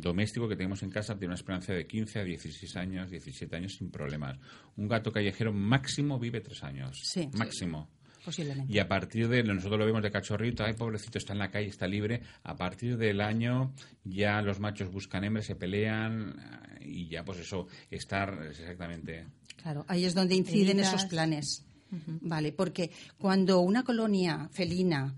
[0.01, 3.75] doméstico que tenemos en casa tiene una esperanza de 15 a 16 años, 17 años
[3.75, 4.39] sin problemas.
[4.77, 6.99] Un gato callejero máximo vive tres años.
[7.03, 7.29] Sí.
[7.35, 7.91] Máximo.
[8.25, 8.73] Posiblemente.
[8.73, 11.69] Y a partir de, nosotros lo vemos de cachorrito, ay, pobrecito, está en la calle,
[11.69, 12.23] está libre.
[12.43, 13.73] A partir del año
[14.05, 16.35] ya los machos buscan hembras, se pelean
[16.81, 19.27] y ya pues eso, estar exactamente.
[19.57, 21.65] Claro, ahí es donde inciden esos planes.
[21.91, 25.15] Vale, porque cuando una colonia felina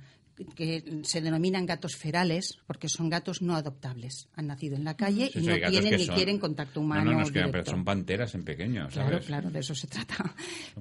[0.54, 4.28] que se denominan gatos ferales porque son gatos no adoptables.
[4.34, 7.12] Han nacido en la calle y no tienen ni quieren contacto humano.
[7.12, 8.88] No, no, pero son panteras en pequeño.
[8.88, 10.34] Claro, claro, de eso se trata.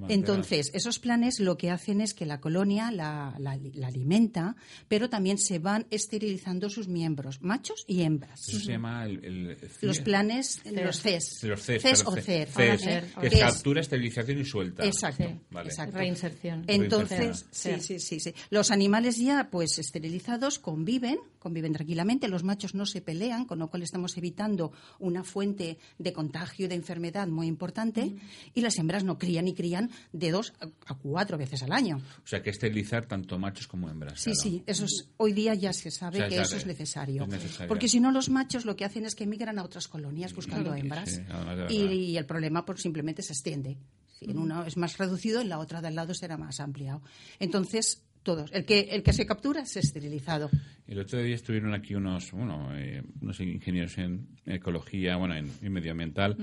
[0.08, 3.36] Entonces, esos planes lo que hacen es que la colonia la,
[3.84, 4.56] alimenta,
[4.88, 8.48] pero también se van esterilizando sus miembros, machos y hembras.
[8.48, 11.44] Eso se llama el, los planes, los CES.
[11.44, 12.48] Los CES, CES o CER.
[12.48, 12.82] CES,
[13.20, 14.86] que es captura, esterilización y suelta.
[14.86, 15.26] Exacto,
[15.64, 15.98] exacto.
[15.98, 16.64] Reinserción.
[16.68, 18.34] Entonces, sí, sí, sí, sí.
[18.50, 23.70] Los animales ya pues esterilizados conviven, conviven tranquilamente, los machos no se pelean, con lo
[23.70, 28.16] cual estamos evitando una fuente de contagio de enfermedad muy importante
[28.54, 30.54] y las hembras no crían y crían de dos
[30.86, 31.98] a cuatro veces al año.
[32.24, 34.20] O sea, que esterilizar tanto machos como hembras.
[34.20, 34.86] Sí, sí, eso
[35.18, 37.28] hoy día ya se sabe que eso es necesario.
[37.68, 40.74] Porque si no, los machos lo que hacen es que emigran a otras colonias buscando
[40.74, 41.22] hembras
[41.70, 43.78] y, el problema pues, simplemente se extiende.
[44.22, 47.02] En una es más reducido, en la otra de al lado será más ampliado.
[47.40, 48.52] Entonces, todos.
[48.54, 50.52] El que, el que se captura es esterilizado.
[50.86, 56.38] El otro día estuvieron aquí unos, bueno, eh, unos ingenieros en ecología, bueno, en, medioambiental.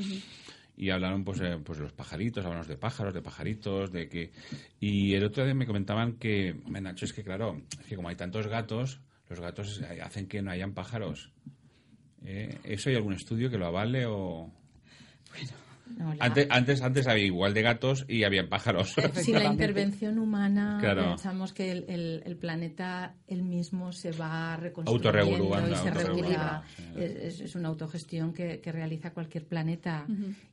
[0.77, 4.33] Y hablaron pues, eh, pues de los pajaritos, hablamos de pájaros, de pajaritos, de que...
[4.81, 8.16] Y el otro día me comentaban que, Nacho, es que claro, es que como hay
[8.16, 11.31] tantos gatos, los gatos hacen que no hayan pájaros.
[12.25, 12.59] ¿Eh?
[12.64, 14.53] ¿Eso hay algún estudio que lo avale o...?
[15.31, 15.53] Bueno,
[16.20, 18.94] antes, antes, antes había igual de gatos y había pájaros.
[19.14, 25.75] Sin la intervención humana pensamos que el, el, planeta él mismo se va reconstruyendo y
[25.77, 26.62] se regula.
[26.96, 30.07] Es, es, una autogestión que, que realiza cualquier planeta.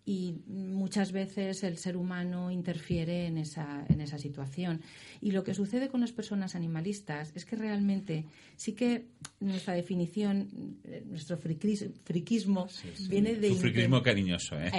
[0.05, 4.81] Y muchas veces el ser humano interfiere en esa, en esa situación.
[5.21, 8.25] Y lo que sucede con las personas animalistas es que realmente
[8.57, 9.05] sí que
[9.39, 10.49] nuestra definición,
[10.83, 12.67] eh, nuestro friquismo,
[13.09, 13.51] viene de...
[13.51, 14.71] Un friquismo cariñoso, ¿eh?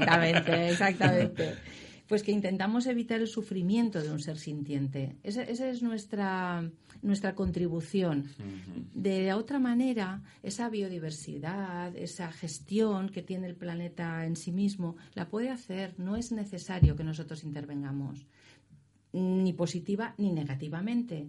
[0.00, 1.54] Exactamente, exactamente.
[2.06, 5.16] Pues que intentamos evitar el sufrimiento de un ser sintiente.
[5.22, 6.70] Esa, es nuestra,
[7.02, 8.30] nuestra contribución.
[8.94, 15.28] De otra manera, esa biodiversidad, esa gestión que tiene el planeta en sí mismo, la
[15.28, 15.94] puede hacer.
[15.98, 18.26] No es necesario que nosotros intervengamos,
[19.12, 21.28] ni positiva ni negativamente.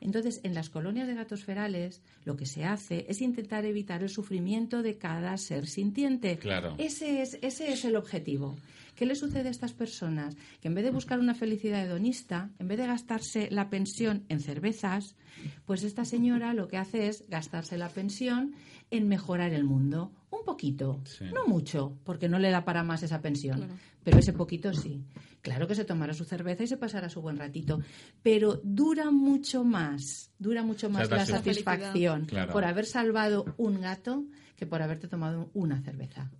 [0.00, 4.08] Entonces, en las colonias de gatos ferales, lo que se hace es intentar evitar el
[4.08, 6.38] sufrimiento de cada ser sintiente.
[6.38, 6.74] Claro.
[6.78, 8.56] Ese es, ese es el objetivo.
[9.00, 10.36] ¿Qué le sucede a estas personas?
[10.60, 14.40] Que en vez de buscar una felicidad hedonista, en vez de gastarse la pensión en
[14.40, 15.16] cervezas,
[15.64, 18.54] pues esta señora lo que hace es gastarse la pensión
[18.90, 20.12] en mejorar el mundo.
[20.30, 23.68] Un poquito, no mucho, porque no le da para más esa pensión,
[24.04, 25.02] pero ese poquito sí.
[25.42, 27.80] Claro que se tomará su cerveza y se pasará su buen ratito,
[28.22, 34.24] pero dura mucho más, dura mucho más la satisfacción por haber salvado un gato
[34.60, 36.30] que por haberte tomado una cerveza.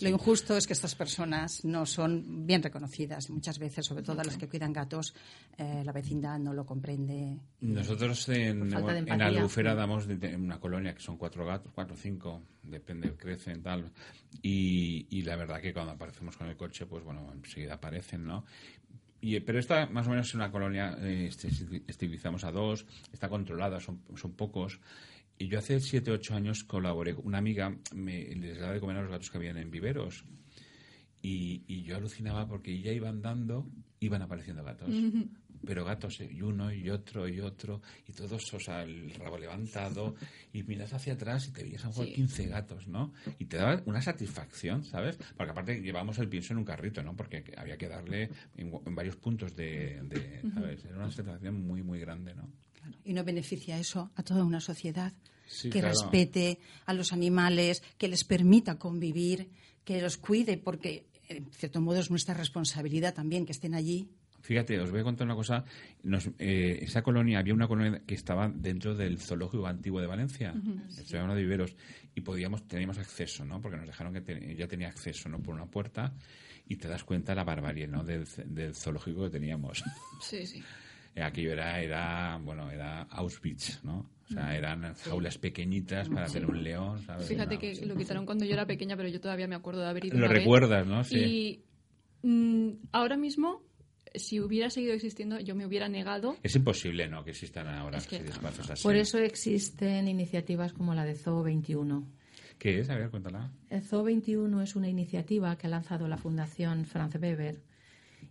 [0.00, 3.28] lo, injusto es que estas personas no son bien reconocidas.
[3.28, 5.14] Muchas veces, sobre todo las que cuidan gatos,
[5.58, 7.38] eh, la vecindad no lo comprende.
[7.60, 13.14] Nosotros en, en Albufera damos una colonia que son cuatro gatos, cuatro o cinco, depende,
[13.18, 13.92] crecen tal.
[14.40, 18.46] Y, y la verdad que cuando aparecemos con el coche, pues bueno, enseguida aparecen, ¿no?
[19.20, 21.28] Y, pero esta más o menos es una colonia, eh,
[21.86, 24.80] estilizamos a dos, está controlada, son, son pocos.
[25.38, 29.02] Y yo hace siete, ocho años colaboré, una amiga me, les daba de comer a
[29.02, 30.24] los gatos que habían en viveros.
[31.20, 33.68] Y, y yo alucinaba porque ya iban dando,
[34.00, 34.90] iban apareciendo gatos.
[35.64, 40.14] Pero gatos, y uno y otro y otro, y todos, o sea, el rabo levantado,
[40.52, 43.12] y miras hacia atrás y te veías a lo 15 gatos, ¿no?
[43.38, 45.18] Y te daba una satisfacción, ¿sabes?
[45.36, 47.16] Porque aparte llevábamos el pienso en un carrito, ¿no?
[47.16, 50.00] Porque había que darle en, varios puntos de,
[50.54, 50.84] ¿sabes?
[50.84, 52.48] Era una satisfacción muy, muy grande, ¿no?
[53.04, 55.12] Y no beneficia eso a toda una sociedad
[55.70, 59.48] que respete a los animales, que les permita convivir,
[59.84, 64.08] que los cuide, porque en cierto modo es nuestra responsabilidad también que estén allí.
[64.40, 65.64] Fíjate, os voy a contar una cosa.
[66.38, 70.54] Eh, esa colonia, había una colonia que estaba dentro del zoológico antiguo de Valencia,
[70.88, 71.74] se llama de Viveros,
[72.14, 73.60] y podíamos, teníamos acceso, ¿no?
[73.60, 75.42] Porque nos dejaron que ya tenía acceso, ¿no?
[75.42, 76.14] Por una puerta,
[76.68, 78.04] y te das cuenta la barbarie, ¿no?
[78.04, 79.82] Del, del zoológico que teníamos.
[80.20, 80.62] Sí, sí.
[81.22, 84.10] Aquello era, era, bueno, era Auschwitz, ¿no?
[84.28, 87.28] O sea, eran jaulas pequeñitas para tener un león, ¿sabes?
[87.28, 90.06] Fíjate que lo quitaron cuando yo era pequeña, pero yo todavía me acuerdo de haber
[90.06, 91.04] ido Lo recuerdas, ¿no?
[91.04, 91.64] Sí.
[92.22, 93.62] Y mm, ahora mismo,
[94.14, 96.36] si hubiera seguido existiendo, yo me hubiera negado.
[96.42, 97.22] Es imposible, ¿no?
[97.22, 98.82] Que existan ahora espacios así.
[98.82, 102.04] Por eso existen iniciativas como la de Zoo 21.
[102.58, 102.90] ¿Qué es?
[102.90, 103.52] A ver, cuéntala.
[103.70, 107.60] El Zoo 21 es una iniciativa que ha lanzado la Fundación Franz Weber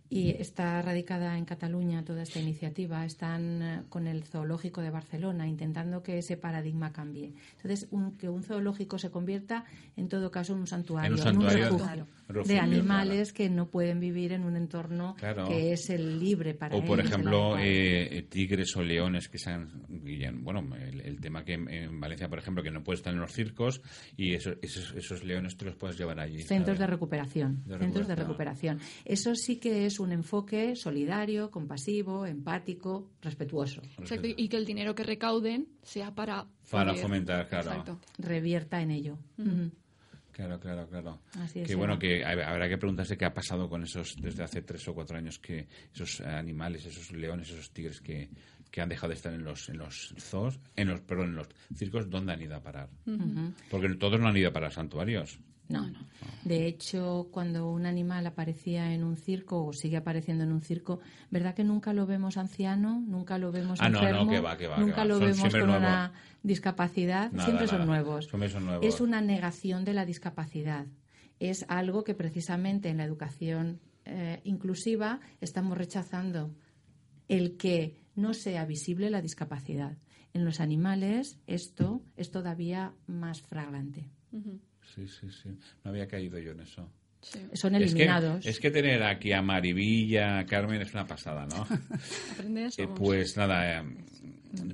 [0.08, 3.04] y está radicada en Cataluña toda esta iniciativa.
[3.04, 7.32] Están eh, con el zoológico de Barcelona intentando que ese paradigma cambie.
[7.56, 7.88] Entonces,
[8.18, 9.64] que un zoológico se convierta,
[9.96, 14.32] en todo caso, en un santuario, en un, refugio, de animales que no pueden vivir
[14.32, 19.28] en un entorno que es el libre para O, por ejemplo, eh, tigres o leones
[19.28, 19.84] que sean.
[20.42, 23.80] Bueno, el, tema que en, Valencia, por ejemplo, que no puedes estar en los circos
[24.16, 26.42] y esos, esos, leones te los puedes llevar allí.
[26.42, 27.62] Centros de recuperación.
[27.66, 28.80] Centros de recuperación.
[29.04, 33.82] Eso sí que es un enfoque solidario, compasivo, empático, respetuoso.
[34.22, 36.46] y que el dinero que recauden sea para...
[36.70, 38.00] Para fomentar, claro.
[38.18, 39.18] Revierta en ello.
[40.36, 41.22] Claro, claro, claro.
[41.40, 44.86] Así que bueno, que habrá que preguntarse qué ha pasado con esos, desde hace tres
[44.86, 48.28] o cuatro años, que esos animales, esos leones, esos tigres que,
[48.70, 51.48] que han dejado de estar en los, en los zoos, en los, perdón, en los
[51.74, 52.90] circos, ¿dónde han ido a parar?
[53.70, 55.38] Porque todos no han ido a parar santuarios.
[55.68, 55.98] No, no.
[56.44, 61.00] De hecho, cuando un animal aparecía en un circo o sigue apareciendo en un circo,
[61.30, 63.02] ¿verdad que nunca lo vemos anciano?
[63.06, 64.20] Nunca lo vemos ah, enfermo?
[64.20, 67.32] No, no, que va, que va, nunca lo vemos con una discapacidad.
[67.32, 68.26] siempre son, nuevos.
[68.26, 68.86] son nuevos.
[68.86, 70.86] Es una negación de la discapacidad.
[71.40, 76.54] Es algo que precisamente en la educación eh, inclusiva estamos rechazando.
[77.28, 79.98] El que no sea visible la discapacidad.
[80.32, 84.08] En los animales esto es todavía más fragrante.
[84.96, 85.50] Sí, sí, sí.
[85.84, 86.90] No había caído yo en eso.
[87.54, 88.44] Son eliminados.
[88.46, 91.66] Es que, tener aquí a Marivilla, a Carmen, es una pasada, ¿no?
[92.32, 92.78] Aprendes.
[92.78, 93.84] Eh, pues nada, eh,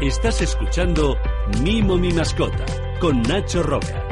[0.00, 1.16] Estás escuchando
[1.62, 2.66] Mimo mi mascota
[3.00, 4.03] con Nacho Roca.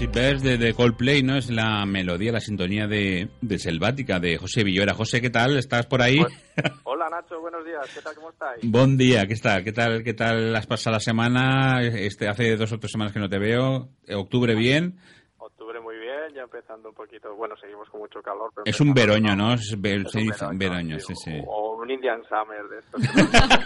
[0.00, 1.36] Sí, ves de, de Coldplay, ¿no?
[1.36, 4.94] Es la melodía, la sintonía de, de Selvática, de José Villora.
[4.94, 5.58] José, ¿qué tal?
[5.58, 6.16] ¿Estás por ahí?
[6.84, 8.14] Hola Nacho, buenos días, ¿qué tal?
[8.14, 8.60] ¿Cómo estáis?
[8.62, 9.62] Buen día, ¿qué tal?
[9.62, 11.82] ¿Qué tal, qué tal has pasado la semana?
[11.82, 13.90] Este, hace dos o tres semanas que no te veo.
[14.08, 14.96] ¿Octubre bien?
[15.36, 18.50] Octubre muy bien, ya empezando un poquito, bueno, seguimos con mucho calor.
[18.54, 19.52] Pero Es un veroño, ¿no?
[19.52, 21.32] Es ve- Es un veroño, veroño, sí, sí.
[21.46, 23.02] O un Indian Summer de estos.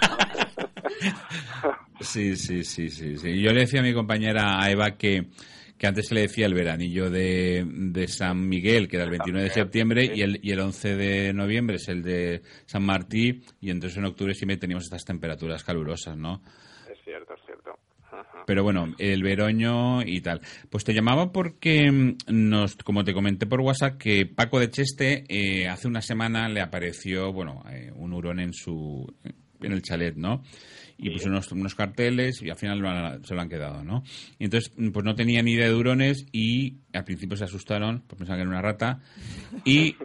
[2.00, 3.40] Sí, sí, sí, sí, sí.
[3.40, 5.28] Yo le decía a mi compañera a Eva que,
[5.78, 9.48] que antes se le decía el veranillo de, de San Miguel, que era el 29
[9.48, 13.70] de septiembre, y el, y el 11 de noviembre es el de San Martí, y
[13.70, 16.42] entonces en octubre siempre teníamos estas temperaturas calurosas, ¿no?
[16.90, 17.78] es cierto, es cierto.
[18.46, 20.40] Pero bueno, el veroño y tal.
[20.70, 25.24] Pues te llamaba porque mm, nos, como te comenté por WhatsApp, que Paco de Cheste
[25.28, 29.12] eh, hace una semana le apareció, bueno, eh, un hurón en su,
[29.60, 30.42] en el chalet, ¿no?
[30.96, 34.04] Y puso unos, unos carteles y al final lo han- se lo han quedado, ¿no?
[34.38, 38.02] Y entonces, mm, pues no tenía ni idea de hurones y al principio se asustaron,
[38.06, 39.00] pues pensaban que era una rata.
[39.64, 39.96] Y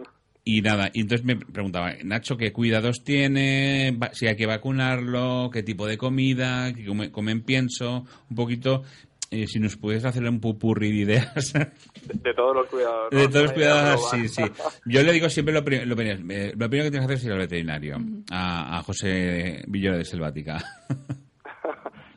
[0.42, 3.96] y nada, y entonces me preguntaba, Nacho, ¿qué cuidados tiene?
[4.12, 8.82] Si hay que vacunarlo, qué tipo de comida, qué come- comen pienso, un poquito,
[9.30, 11.52] eh, si nos puedes hacer un pupurri de ideas.
[12.22, 13.12] De, todos los cuidados.
[13.12, 13.18] ¿no?
[13.18, 14.28] De todos los cuidados, global.
[14.28, 14.42] sí, sí.
[14.86, 17.16] Yo le digo siempre lo, pri- lo, primero, eh, lo primero que tienes que hacer
[17.18, 17.96] es ir al veterinario,
[18.30, 20.58] a, a José Villora de Selvática.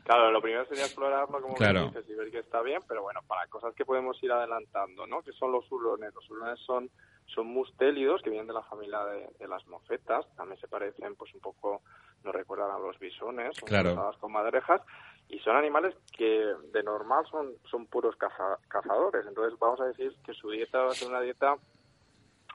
[0.04, 1.86] Claro, lo primero sería explorarlo, como Claro.
[1.86, 5.22] dices, y ver que está bien, pero bueno, para cosas que podemos ir adelantando, ¿no?
[5.22, 6.14] Que son los hurones.
[6.14, 6.90] Los hurones son,
[7.34, 11.32] son mustélidos, que vienen de la familia de, de las mofetas, también se parecen, pues
[11.32, 11.80] un poco,
[12.22, 14.12] nos recuerdan a los bisones, son Claro.
[14.20, 14.82] con madrejas,
[15.28, 20.14] y son animales que de normal son, son puros caza- cazadores, entonces vamos a decir
[20.24, 21.56] que su dieta va a ser una dieta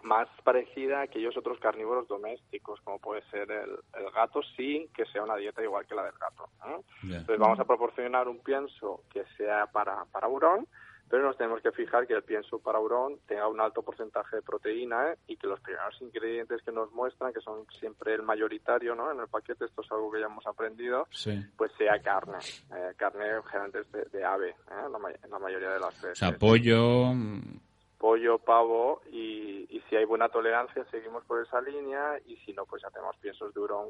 [0.04, 5.06] más parecida a aquellos otros carnívoros domésticos, como puede ser el, el gato, sin que
[5.08, 6.46] sea una dieta igual que la del gato.
[6.68, 6.82] ¿eh?
[7.04, 10.68] Entonces vamos a proporcionar un pienso que sea para, para hurón,
[11.10, 14.42] pero nos tenemos que fijar que el pienso para hurón tenga un alto porcentaje de
[14.42, 15.18] proteína ¿eh?
[15.28, 19.12] y que los primeros ingredientes que nos muestran, que son siempre el mayoritario ¿no?
[19.12, 21.32] en el paquete, esto es algo que ya hemos aprendido, Sí.
[21.58, 22.38] pues sea carne,
[22.74, 24.90] eh, carne generalmente de, de ave, ¿eh?
[24.92, 27.60] la, may- la mayoría de las O veces sea, pollo, mm,
[27.98, 32.66] pollo, pavo y, y si hay buena tolerancia seguimos por esa línea y si no
[32.66, 33.90] pues hacemos piensos de hurón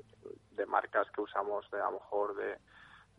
[0.52, 2.56] de marcas que usamos de a lo mejor de,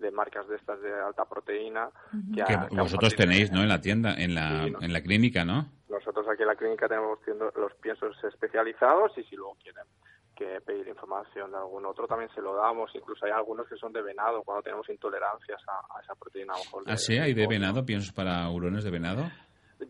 [0.00, 1.90] de marcas de estas de alta proteína
[2.34, 3.62] que, a- que vosotros tenéis, ¿no?
[3.62, 4.78] En la tienda, en la, Sí, ¿no?
[4.82, 5.66] en la clínica, ¿no?
[5.88, 7.18] nosotros aquí en la clínica tenemos
[7.56, 9.84] los piensos especializados y si luego quieren
[10.36, 13.92] que pedir información de algún otro también se lo damos incluso hay algunos que son
[13.92, 17.34] de venado cuando tenemos intolerancias a, a esa proteína a lo mejor Ah, sí, hay
[17.34, 19.24] de venado, piensos para hurones de venado.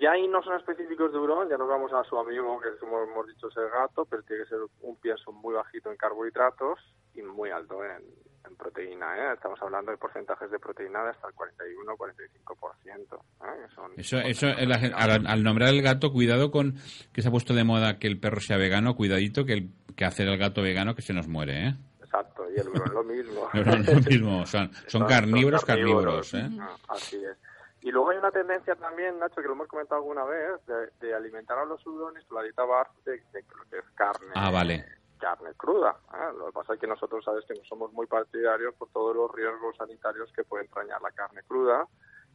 [0.00, 3.02] Ya ahí no son específicos de hurón, ya nos vamos a su amigo, que como
[3.02, 6.78] hemos dicho es el gato, pero tiene que ser un pienso muy bajito en carbohidratos
[7.14, 8.02] y muy alto en,
[8.46, 9.16] en proteína.
[9.16, 9.34] ¿eh?
[9.34, 13.20] Estamos hablando de porcentajes de proteína de hasta el 41-45%.
[13.44, 13.66] ¿eh?
[13.96, 16.74] Eso, eso el- al, al nombrar el gato, cuidado con
[17.12, 20.04] que se ha puesto de moda que el perro sea vegano, cuidadito que, el, que
[20.04, 21.74] hacer el gato vegano que se nos muere, ¿eh?
[22.02, 23.48] Exacto, y el hurón lo mismo.
[23.54, 26.48] No, lo mismo, son, son carnívoros, carnívoros, ¿eh?
[26.60, 27.36] Ah, Así es.
[27.82, 31.14] Y luego hay una tendencia también, Nacho, que lo hemos comentado alguna vez, de, de
[31.14, 34.26] alimentar a los hurones con la dieta bar de, de es carne.
[34.34, 34.84] Ah, vale.
[35.20, 35.96] Carne cruda.
[36.12, 36.32] ¿eh?
[36.36, 39.30] Lo que pasa es que nosotros, sabes, que no somos muy partidarios por todos los
[39.32, 41.86] riesgos sanitarios que puede entrañar la carne cruda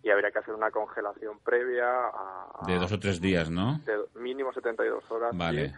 [0.03, 3.79] y habría que hacer una congelación previa a, De dos o tres días, ¿no?
[3.85, 5.35] de mínimo 72 horas.
[5.35, 5.69] Vale.
[5.69, 5.75] sí.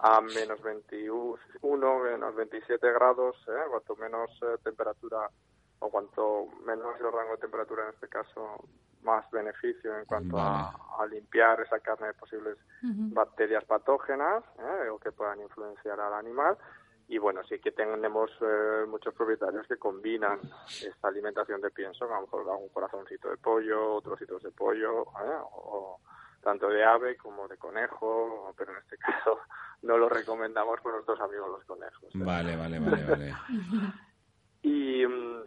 [0.00, 3.68] a menos 21, menos 27 grados, ¿eh?
[3.70, 5.30] cuanto menos eh, temperatura
[5.78, 8.64] o cuanto menos el rango de temperatura en este caso,
[9.02, 10.74] más beneficio en cuanto a,
[11.10, 14.88] limpiar esa carne de posibles bacterias patógenas ¿eh?
[14.88, 16.58] o que puedan influenciar al animal.
[17.06, 22.16] Y bueno, sí que tenemos eh, muchos propietarios que combinan esta alimentación de pienso, a
[22.16, 25.38] lo mejor un corazoncito de pollo, otros trocitos de pollo, ¿eh?
[25.52, 26.00] o
[26.42, 29.38] tanto de ave como de conejo, pero en este caso
[29.82, 32.10] no lo recomendamos por nuestros amigos los conejos.
[32.14, 33.34] Vale, vale, vale, vale.
[34.62, 35.42] y mm,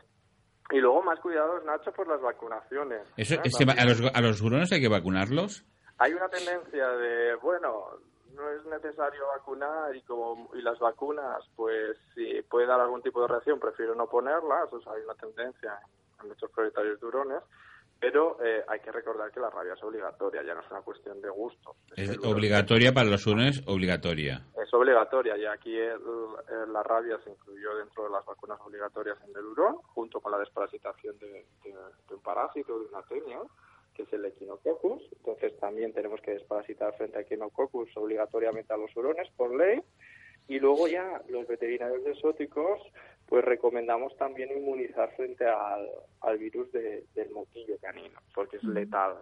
[0.72, 3.02] y luego más cuidados, Nacho, por las vacunaciones.
[3.18, 5.66] Eso, ¿a, los, ¿A los hurones hay que vacunarlos?
[5.98, 8.00] Hay una tendencia de, bueno,
[8.34, 13.22] no es necesario vacunar y como y las vacunas, pues si puede dar algún tipo
[13.22, 14.72] de reacción, prefiero no ponerlas.
[14.72, 15.80] O sea, hay una tendencia
[16.22, 17.44] en muchos propietarios de hurones
[18.02, 21.22] pero eh, hay que recordar que la rabia es obligatoria, ya no es una cuestión
[21.22, 21.76] de gusto.
[21.96, 24.42] Es, obligatoria para los hurones, obligatoria.
[24.60, 25.78] Es obligatoria, y aquí
[26.68, 30.40] la rabia se incluyó dentro de las vacunas obligatorias en el hurón, junto con la
[30.40, 31.46] desparasitación de,
[32.10, 33.40] un parásito, de una tenia,
[33.94, 35.04] que es el Echinococcus.
[35.18, 39.80] Entonces también tenemos que desparasitar frente a Echinococcus obligatoriamente a los hurones por ley.
[40.48, 42.82] Y luego ya los veterinarios exóticos
[43.32, 45.88] pues recomendamos también inmunizar frente al,
[46.20, 49.16] al virus del moquillo canino, porque es letal.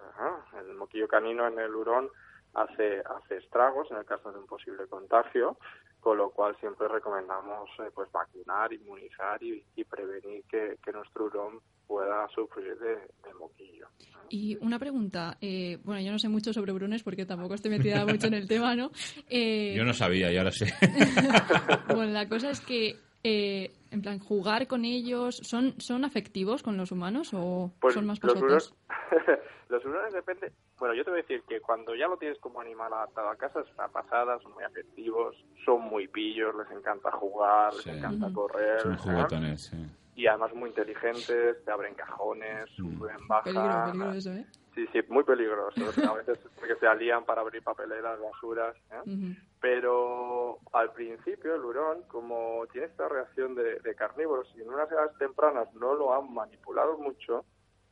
[0.67, 2.09] El moquillo canino en el hurón
[2.55, 5.59] hace, hace estragos en el caso de un posible contagio,
[5.99, 12.27] con lo cual siempre recomendamos eh, pues vacunar, inmunizar y, prevenir que, nuestro hurón pueda
[12.29, 12.97] sufrir de,
[13.39, 13.89] moquillo.
[14.29, 18.03] Y una pregunta, eh, bueno, yo no sé mucho sobre hurones porque tampoco estoy metida
[18.07, 18.89] mucho en el tema, ¿no?
[19.29, 20.65] Eh, yo no sabía, y ahora sé.
[21.93, 26.77] bueno, la cosa es que eh, en plan, jugar con ellos, ¿son, son afectivos con
[26.77, 28.73] los humanos o pues son más pasotes?
[29.69, 30.51] Los hurones depende...
[30.79, 33.35] Bueno, yo te voy a decir que cuando ya lo tienes como animal adaptado a
[33.35, 38.33] casa, es una pasada, son muy afectivos, son muy pillos, les encanta jugar, les encanta
[38.33, 38.81] correr.
[38.81, 39.77] Son juguetones, sí
[40.19, 43.93] y además muy inteligentes, te abren cajones, suben, bajan.
[43.93, 44.45] Peligro, eso, ¿eh?
[44.79, 45.81] Sí, sí, muy peligroso.
[46.09, 48.75] a veces porque se alían para abrir papeleras, basuras.
[48.91, 49.35] ¿eh?
[49.59, 55.17] Pero al principio el hurón, como tiene esta reacción de, carnívoros y en unas edades
[55.17, 57.43] tempranas no lo han manipulado mucho,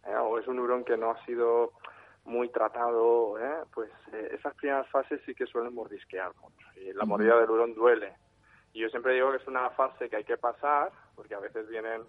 [0.05, 0.15] ¿eh?
[0.15, 1.73] o es un hurón que no ha sido
[2.23, 3.65] muy tratado, ¿eh?
[3.73, 3.91] pues
[4.31, 6.67] esas primeras fases sí que suelen mordisquear mucho.
[6.77, 8.13] Y la mordida del hurón duele.
[8.71, 11.67] Y yo siempre digo que es una fase que hay que pasar, porque a veces
[11.67, 12.03] vienen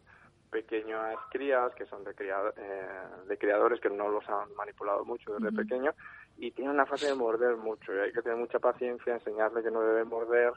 [0.51, 2.89] pequeñas crías que son de, eh,
[3.29, 5.93] de criadores que no los han manipulado mucho desde pequeño
[6.39, 9.71] y tienen una fase de morder mucho y hay que tener mucha paciencia, enseñarle que
[9.71, 10.53] no debe morder,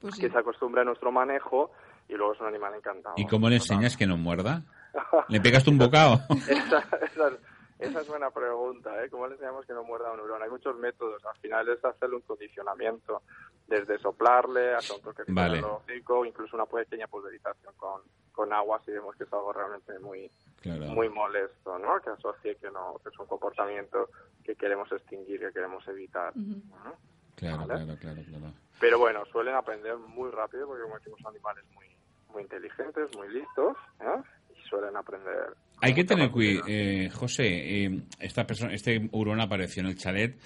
[0.00, 1.70] pues que se acostumbre a nuestro manejo
[2.08, 3.14] y luego es un animal encantado.
[3.18, 4.62] ¿Y cómo le enseñas que no muerda?
[5.28, 6.20] ¿Le pegas un bocado?
[6.48, 6.84] Esa
[7.78, 9.08] es buena pregunta, ¿eh?
[9.08, 10.42] ¿Cómo le enseñamos que no muerda un hurón?
[10.42, 11.24] Hay muchos métodos.
[11.24, 13.22] Al final es hacerle un condicionamiento,
[13.68, 15.62] desde soplarle hasta un toque vale.
[16.26, 18.02] incluso una pequeña pulverización con,
[18.32, 20.30] con agua si vemos que es algo realmente muy
[20.64, 22.00] muy molesto, ¿no?
[22.00, 24.08] Que asocie que no que es un comportamiento
[24.42, 26.32] que queremos extinguir, que queremos evitar.
[27.36, 28.52] Claro, claro, claro, claro.
[28.80, 31.86] Pero bueno, suelen aprender muy rápido porque como decimos son animales muy
[32.32, 34.22] muy inteligentes, muy listos, ¿eh?
[34.68, 39.88] Suelen aprender hay que tener cuidado, eh, José, eh, esta persona, este hurón apareció en
[39.88, 40.38] el chalet,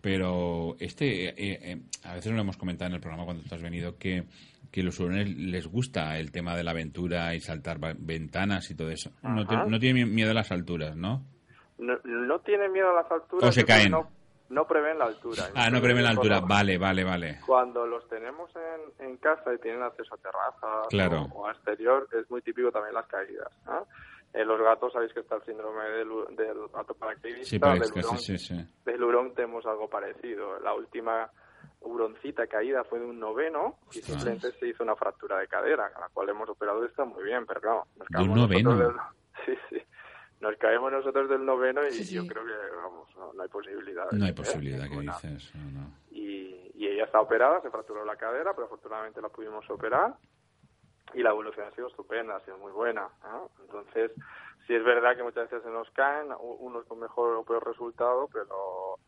[0.00, 3.96] pero este, eh, a veces lo hemos comentado en el programa cuando tú has venido,
[3.96, 4.24] que,
[4.70, 8.90] que los hurones les gusta el tema de la aventura y saltar ventanas y todo
[8.90, 9.12] eso.
[9.22, 11.24] No, no tiene miedo a las alturas, ¿no?
[11.78, 13.48] No, no tiene miedo a las alturas.
[13.48, 13.92] O se caen.
[13.92, 14.10] No,
[14.66, 15.44] prevén la altura.
[15.54, 16.40] Ah, no prevén la altura.
[16.40, 17.40] Vale, vale, vale.
[17.46, 22.30] Cuando los tenemos en, en casa y tienen acceso a terraza o, a exterior, es
[22.30, 23.52] muy típico también las caídas.
[24.32, 27.44] En los gatos sabéis que está el síndrome del, del gato paracaidista.
[27.44, 30.58] Sí, del, hurón, sí, sí, del hurón tenemos algo parecido.
[30.60, 31.30] La última
[31.80, 36.00] huroncita caída fue de un noveno y simplemente se hizo una fractura de cadera, a
[36.00, 38.74] la cual hemos operado y está muy bien, pero claro, ¿De un noveno?
[39.46, 39.82] sí, sí.
[40.42, 44.10] Nos caemos nosotros del noveno y yo creo que, vamos, no, hay posibilidad.
[44.10, 45.52] No hay posibilidad, que dices.
[46.10, 50.16] Y, y ella está operada, se fracturó la cadera, pero afortunadamente la pudimos operar
[51.14, 53.08] y la evolución ha sido estupenda, ha sido muy buena.
[53.60, 54.10] Entonces,
[54.66, 58.28] sí es verdad que muchas veces se nos caen, unos con mejor o peor resultado,
[58.32, 58.98] pero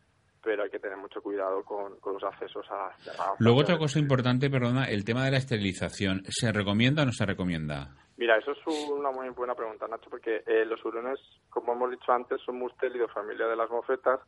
[0.44, 4.50] pero hay que tener mucho cuidado con, los accesos a las Luego otra cosa importante,
[4.50, 6.22] perdona, el tema de la esterilización.
[6.28, 7.96] ¿Se recomienda o no se recomienda?
[8.16, 8.58] Mira, eso es
[8.90, 11.18] una muy buena pregunta, Nacho, porque eh, los hurones,
[11.50, 14.20] como hemos dicho antes, son mustélidos, familia de las mofetas,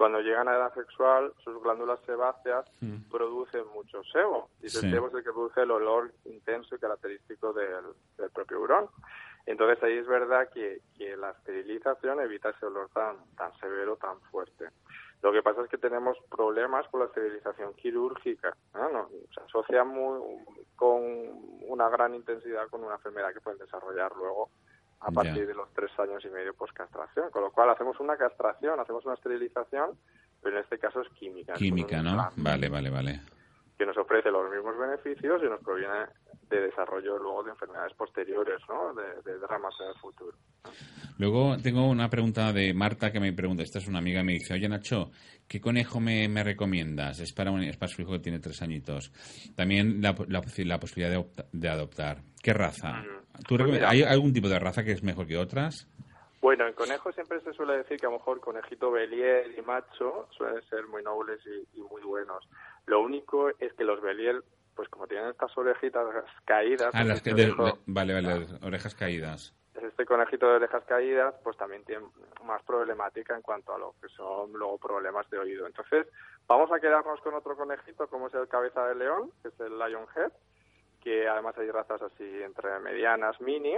[0.00, 3.10] cuando llegan a edad sexual, sus glándulas sebáceas mm.
[3.10, 4.48] producen mucho sebo.
[4.62, 7.84] Y el sebo es el que produce el olor intenso y característico del,
[8.32, 8.86] propio hurón.
[9.44, 10.80] Entonces ahí es verdad que,
[11.18, 14.68] la esterilización evita ese olor tan, tan severo, tan fuerte.
[15.22, 18.56] Lo que pasa es que tenemos problemas con la esterilización quirúrgica.
[18.74, 19.08] ¿no?
[19.34, 20.18] se asocia muy,
[20.76, 21.02] con
[21.68, 24.50] una gran intensidad con una enfermedad que pueden desarrollar luego
[25.00, 27.30] a partir de los tres años y medio post-castración.
[27.30, 29.98] Con lo cual hacemos una castración, hacemos una esterilización,
[30.42, 31.54] pero en este caso es química.
[31.54, 32.16] Química, ¿no?
[32.36, 33.20] Vale, vale, vale.
[33.80, 36.04] Que nos ofrece los mismos beneficios y nos proviene
[36.50, 38.92] de desarrollo luego de enfermedades posteriores, ¿no?
[38.92, 40.36] De, de dramas en el futuro.
[41.16, 44.52] Luego tengo una pregunta de Marta que me pregunta, esta es una amiga, me dice,
[44.52, 45.12] oye Nacho,
[45.48, 47.20] ¿qué conejo me, recomiendas?
[47.20, 49.12] Es para, un, es para su hijo que tiene tres añitos.
[49.56, 50.42] También la, la,
[50.78, 52.18] posibilidad de, adoptar.
[52.42, 52.98] ¿Qué raza?
[52.98, 53.20] Mm.
[53.48, 55.88] Pues ¿Hay algún tipo de raza que es mejor que otras?
[56.40, 60.26] Bueno, en conejo siempre se suele decir que a lo mejor conejito beliel y macho
[60.30, 62.48] suelen ser muy nobles y, muy buenos.
[62.86, 64.42] Lo único es que los beliel
[64.74, 66.06] pues como tienen estas orejitas
[66.46, 66.90] caídas...
[66.94, 67.34] Ah, las que
[67.86, 69.54] vale, vale, orejas caídas.
[69.74, 72.06] Este conejito de orejas caídas, pues también tiene
[72.44, 75.66] más problemática en cuanto a lo que son luego problemas de oído.
[75.66, 76.06] Entonces,
[76.46, 79.78] vamos a quedarnos con otro conejito, como es el cabeza de león, que es el
[79.78, 80.32] Lionhead,
[81.02, 83.76] que además hay razas así entre medianas, mini,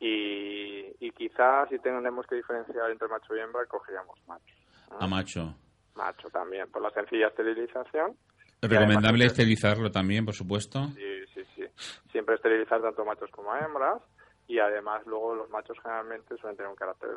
[0.00, 4.54] y, y quizás si tenemos que diferenciar entre macho y hembra, cogeríamos macho.
[4.98, 5.54] A macho.
[5.94, 8.16] Macho también, por la sencilla esterilización
[8.62, 10.88] Recomendable esterilizarlo también, por supuesto.
[10.88, 11.64] Sí, sí, sí.
[12.12, 14.02] Siempre esterilizar tanto machos como hembras
[14.46, 17.10] y además luego los machos generalmente suelen tener un carácter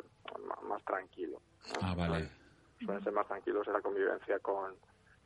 [0.66, 1.40] más, tranquilo.
[1.82, 2.30] Ah, vale.
[2.82, 4.74] Suelen ser más tranquilos en la convivencia con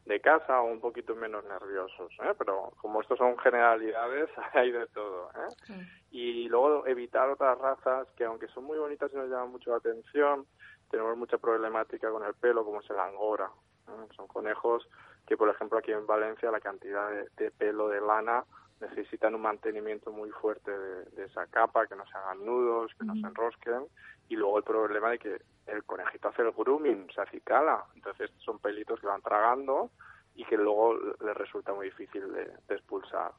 [0.08, 2.32] de casa o un poquito menos nerviosos, ¿eh?
[2.38, 5.30] pero como estos son generalidades, hay de todo.
[5.34, 5.74] ¿eh?
[6.10, 9.76] Y luego evitar otras razas que aunque son muy bonitas y nos llaman mucho la
[9.76, 10.46] atención,
[10.90, 13.50] tenemos mucha problemática con el pelo, como es el angora.
[13.86, 14.08] ¿eh?
[14.16, 14.88] Son conejos
[15.26, 18.44] que por ejemplo aquí en Valencia la cantidad de, pelo de lana
[18.80, 23.14] necesitan un mantenimiento muy fuerte de, esa capa, que no se hagan nudos, que no
[23.14, 23.84] se enrosquen,
[24.28, 28.58] y luego el problema de que el conejito hace el grooming, se acicala, entonces son
[28.58, 29.90] pelitos que van tragando
[30.34, 33.32] y que luego les resulta muy difícil de, expulsar.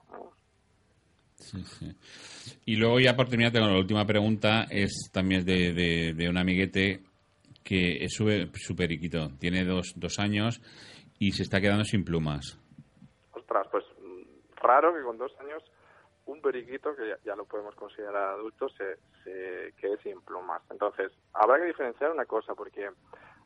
[1.35, 1.95] Sí, sí.
[2.65, 6.37] Y luego ya por terminar tengo la última pregunta, es también de, de, de un
[6.37, 7.01] amiguete
[7.63, 10.61] que es su periquito, tiene dos, dos años
[11.19, 12.57] y se está quedando sin plumas.
[13.31, 13.83] Ostras, pues
[14.61, 15.63] raro que con dos años
[16.25, 20.61] un periquito, que ya, lo podemos considerar adulto, se, se quede sin plumas.
[20.69, 22.89] Entonces, habrá que diferenciar una cosa, porque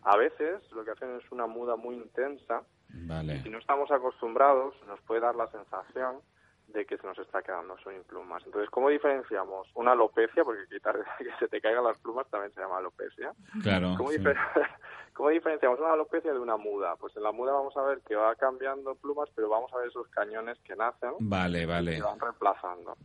[0.03, 2.63] a veces lo que hacen es una muda muy intensa.
[2.89, 3.35] Vale.
[3.35, 6.21] Y si no estamos acostumbrados, nos puede dar la sensación
[6.67, 8.43] de que se nos está quedando sin plumas.
[8.45, 10.43] Entonces, ¿cómo diferenciamos una alopecia?
[10.43, 13.33] Porque quitar que se te caigan las plumas también se llama alopecia.
[13.61, 13.95] Claro.
[15.13, 16.95] ¿Cómo, diferenciamos una alopecia de una muda?
[16.95, 19.89] Pues en la muda vamos a ver que va cambiando plumas, pero vamos a ver
[19.89, 21.13] esos cañones que nacen.
[21.19, 21.97] Vale, vale.
[21.97, 22.97] Y van reemplazando.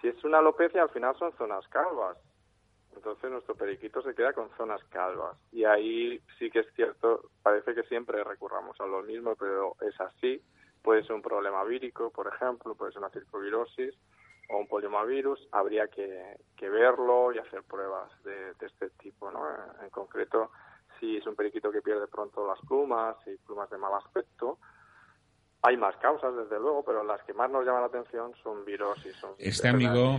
[0.00, 2.16] Si es una alopecia, al final son zonas calvas.
[2.94, 5.36] Entonces nuestro periquito se queda con zonas calvas.
[5.50, 9.98] Y ahí sí que es cierto, parece que siempre recurramos a lo mismo, pero es
[10.00, 10.40] así
[10.82, 13.94] Puede ser un problema vírico, por ejemplo, puede ser una circovirosis
[14.48, 15.48] o un poliomavirus.
[15.52, 19.42] Habría que, verlo y hacer pruebas de, este tipo, ¿no?
[19.82, 20.50] En, concreto,
[20.98, 24.58] si es un periquito que pierde pronto las plumas y plumas de mal aspecto,
[25.62, 29.14] hay más causas, desde luego, pero las que más nos llaman la atención son virosis.
[29.16, 30.18] Son este amigo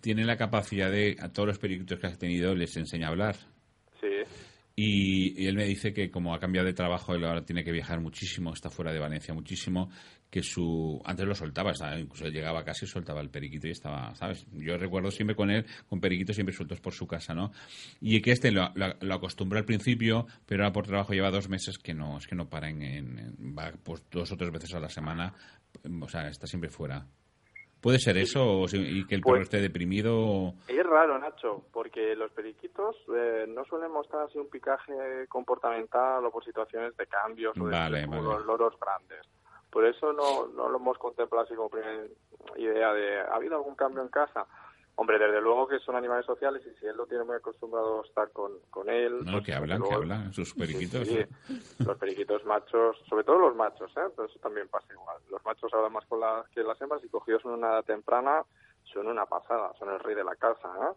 [0.00, 3.36] tiene la capacidad de, a todos los periquitos que has tenido, les enseña a hablar.
[4.00, 4.22] Sí.
[4.80, 8.00] Y, él me dice que como ha cambiado de trabajo, él ahora tiene que viajar
[8.00, 9.90] muchísimo, está fuera de Valencia muchísimo,
[10.30, 14.14] que su antes lo soltaba, incluso él llegaba casi y soltaba el periquito y estaba,
[14.14, 14.46] ¿sabes?
[14.52, 17.50] Yo recuerdo siempre con él, con periquitos siempre sueltos por su casa, ¿no?
[18.00, 21.76] Y que este lo, lo, acostumbró al principio, pero ahora por trabajo lleva dos meses
[21.76, 24.88] que no, es que no para en, va pues dos o tres veces a la
[24.88, 25.34] semana,
[26.00, 27.04] o sea, está siempre fuera.
[27.80, 30.52] ¿Puede ser eso o y que el perro pues esté deprimido?
[30.66, 34.92] Es raro, Nacho, porque los periquitos eh, no suelen mostrar así un picaje
[35.28, 39.20] comportamental o por situaciones de cambios o de los loros grandes.
[39.70, 42.04] Por eso no, no lo hemos contemplado así como primera
[42.56, 44.46] idea de ¿ha habido algún cambio en casa?
[45.00, 48.04] Hombre, desde luego que son animales sociales y si él lo tiene muy acostumbrado a
[48.04, 49.24] estar con, con él...
[49.24, 51.06] No, pues que hablan, que hablan, sus periquitos.
[51.06, 51.20] Sí,
[51.86, 54.10] los periquitos machos, sobre todo los machos, ¿eh?
[54.16, 55.18] Pero eso también pasa igual.
[55.30, 58.42] Los machos hablan más con las, que las hembras y cogidos en una edad temprana
[58.92, 60.94] son una pasada, son el rey de la casa, ¿eh?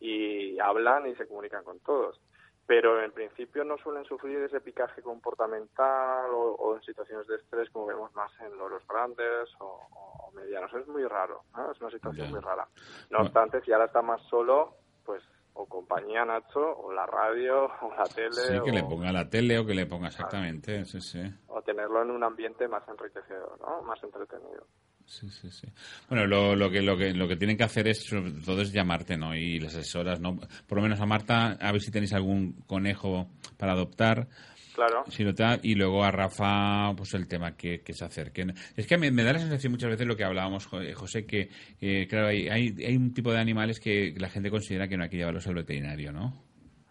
[0.00, 2.18] Y hablan y se comunican con todos
[2.66, 7.86] pero en principio no suelen sufrir ese picaje comportamental o, en situaciones de estrés como
[7.86, 10.72] vemos más en los grandes o, medianos.
[10.74, 11.42] Es muy raro,
[11.72, 12.66] es una situación muy rara.
[13.10, 15.22] No obstante, si ahora está más solo, pues
[15.54, 18.32] o compañía Nacho, o la radio, o la tele.
[18.32, 21.22] Sí, que le ponga la tele o que le ponga exactamente, sí, sí.
[21.48, 23.82] O tenerlo en un ambiente más enriquecedor, ¿no?
[23.82, 24.66] Más entretenido.
[25.06, 25.68] Sí, sí, sí.
[26.08, 28.72] Bueno, lo, lo, que, lo, que, lo que tienen que hacer es, sobre todo, es
[28.72, 29.34] llamarte, ¿no?
[29.36, 30.36] Y las asesoras, ¿no?
[30.66, 34.26] Por lo menos a Marta, a ver si tenéis algún conejo para adoptar.
[34.74, 35.04] Claro.
[35.08, 38.54] Si no te- y luego a Rafa, pues el tema que, que se acerquen.
[38.76, 41.48] Es que me, me da la sensación muchas veces lo que hablábamos, Jo- José, que,
[41.80, 45.04] eh, claro, hay, hay, hay un tipo de animales que la gente considera que no
[45.04, 46.42] hay que llevarlos al veterinario, ¿no?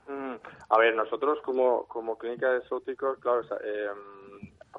[0.07, 0.35] Mm,
[0.69, 3.87] A ver, nosotros como, como clínica de zootecos, claro, eh,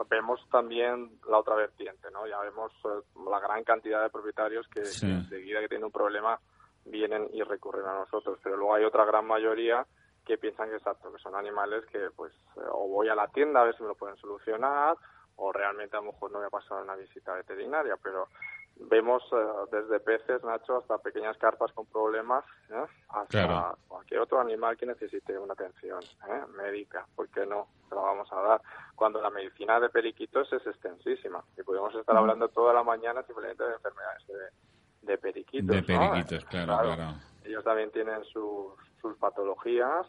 [0.09, 2.27] vemos también la otra vertiente, ¿no?
[2.27, 5.07] Ya vemos eh, la gran cantidad de propietarios que, Sí.
[5.11, 6.39] enseguida que tienen un problema
[6.85, 9.87] vienen y recurren a nosotros, pero luego hay otra gran mayoría
[10.25, 13.61] que piensan que exacto, que son animales que pues eh, o voy a la tienda
[13.61, 14.97] a ver si me lo pueden solucionar
[15.37, 18.29] o realmente a lo mejor no voy a pasar una visita veterinaria, pero
[18.77, 19.37] vemos eh,
[19.71, 22.85] desde peces, Nacho, hasta pequeñas carpas con problemas, ¿eh?
[23.09, 23.79] hasta Claro.
[23.89, 26.43] cualquier otro animal que necesite una atención ¿eh?
[26.57, 27.69] médica, ¿por qué no?
[27.89, 28.63] Se la vamos a dar.
[28.95, 33.65] Cuando la medicina de periquitos es extensísima y podemos estar hablando toda la mañana simplemente
[33.65, 35.69] de enfermedades de, de periquitos.
[35.87, 36.11] De ¿no?
[36.11, 37.13] periquitos, claro, claro.
[37.45, 40.07] Ellos también tienen sus, sus patologías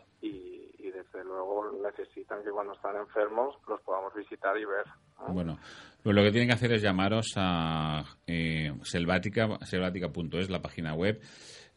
[1.35, 4.85] luego necesitan que cuando están enfermos los podamos visitar y ver.
[5.19, 5.33] ¿no?
[5.33, 5.59] Bueno,
[6.03, 11.19] pues lo que tienen que hacer es llamaros a eh, selvática, selvática.es, la página web.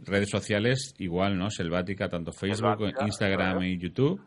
[0.00, 1.50] Redes sociales, igual, ¿no?
[1.50, 4.20] Selvática, tanto Facebook, Selvática, Instagram y YouTube.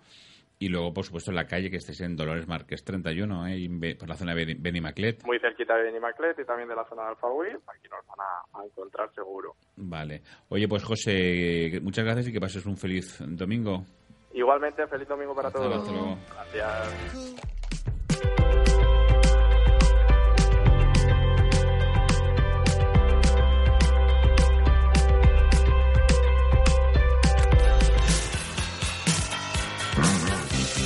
[0.59, 3.95] Y luego, por supuesto, en la calle, que estéis en Dolores Márquez 31, ¿eh?
[3.97, 5.23] por la zona de Beni- Benimaclet.
[5.25, 8.59] Muy cerquita de Benimaclet y también de la zona de Alfagüí, aquí nos van a,
[8.59, 9.55] a encontrar seguro.
[9.77, 10.21] Vale.
[10.49, 13.85] Oye, pues José, muchas gracias y que pases un feliz domingo.
[14.33, 15.87] Igualmente, feliz domingo para Hasta todos.
[15.89, 16.81] luego, hasta luego.
[16.93, 17.41] Gracias.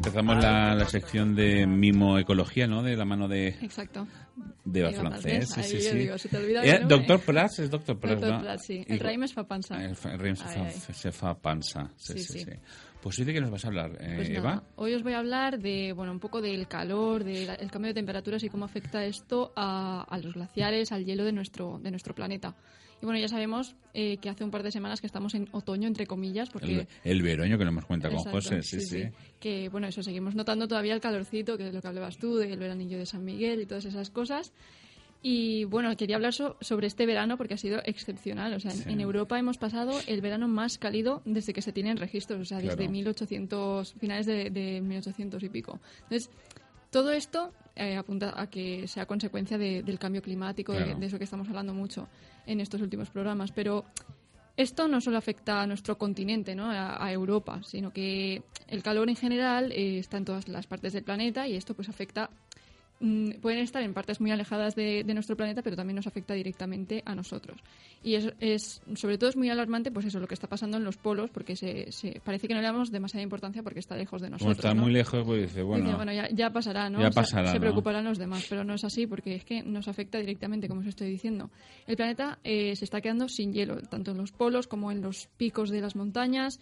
[0.00, 2.82] Empezamos la, la sección de mimo ecología, ¿no?
[2.82, 4.06] De la mano de, Exacto.
[4.64, 5.50] de Digo, francés.
[5.50, 5.98] Sí, sí, sí.
[5.98, 6.80] digo, se te olvida Eh.
[6.88, 8.42] Doctor Prats, es Doctor Prats, Doctor ¿no?
[8.42, 8.84] Prats, sí.
[8.88, 9.76] El raïm es fa pansa.
[9.84, 11.90] El, el raïm se, fa, se fa pansa.
[11.96, 12.50] Sí, Sí, sí, sí.
[13.00, 13.02] Sí.
[13.02, 14.50] Pues sí, ¿de qué nos vas a hablar, eh, Pues Eva?
[14.56, 17.94] nada, hoy os voy a hablar de, bueno, un poco del calor, del cambio de
[17.94, 22.14] temperaturas y cómo afecta esto a, a los glaciares, al hielo de nuestro, de nuestro
[22.14, 22.54] planeta.
[23.02, 25.88] Y bueno, ya sabemos eh, que hace un par de semanas que estamos en otoño,
[25.88, 26.80] entre comillas, porque...
[26.80, 29.04] El, el veroño que nos hemos cuenta con José, sí, sí.
[29.38, 32.58] Que bueno, eso seguimos notando todavía el calorcito, que es lo que hablabas tú, del
[32.58, 34.52] veranillo de San Miguel y todas esas cosas.
[35.22, 38.54] Y bueno, quería hablar so- sobre este verano porque ha sido excepcional.
[38.54, 38.90] O sea, en- Sí.
[38.90, 42.58] en Europa hemos pasado el verano más cálido desde que se tienen registros, o sea,
[42.58, 42.90] desde Claro.
[42.92, 45.78] 1800, finales de, de 1800 y pico.
[46.04, 46.30] Entonces,
[46.90, 50.98] todo esto eh, apunta a que sea consecuencia de- del cambio climático, de- Claro.
[51.00, 52.08] de eso que estamos hablando mucho
[52.46, 53.52] en estos últimos programas.
[53.52, 53.84] Pero
[54.56, 56.66] esto no solo afecta a nuestro continente, ¿no?
[56.70, 60.92] a, a Europa, sino que el calor en general eh, está en todas las partes
[60.92, 62.28] del planeta y esto pues afecta
[63.40, 67.02] pueden estar en partes muy alejadas de, de nuestro planeta, pero también nos afecta directamente
[67.06, 67.58] a nosotros.
[68.02, 70.84] Y es, es, sobre todo es muy alarmante, pues eso, lo que está pasando en
[70.84, 74.20] los polos, porque se, se- parece que no le damos demasiada importancia porque está lejos
[74.20, 74.58] de Como nosotros.
[74.58, 74.82] está ¿no?
[74.82, 77.00] muy lejos, pues dice, Dice, bueno, ya, ya pasará, ¿no?
[77.00, 79.62] ya O sea, pasará, se preocuparán los demás, pero no es así porque es que
[79.62, 81.50] nos afecta directamente, como os estoy diciendo.
[81.86, 85.26] El planeta eh, se está quedando sin hielo, tanto en los polos como en los
[85.38, 86.58] picos de las montañas,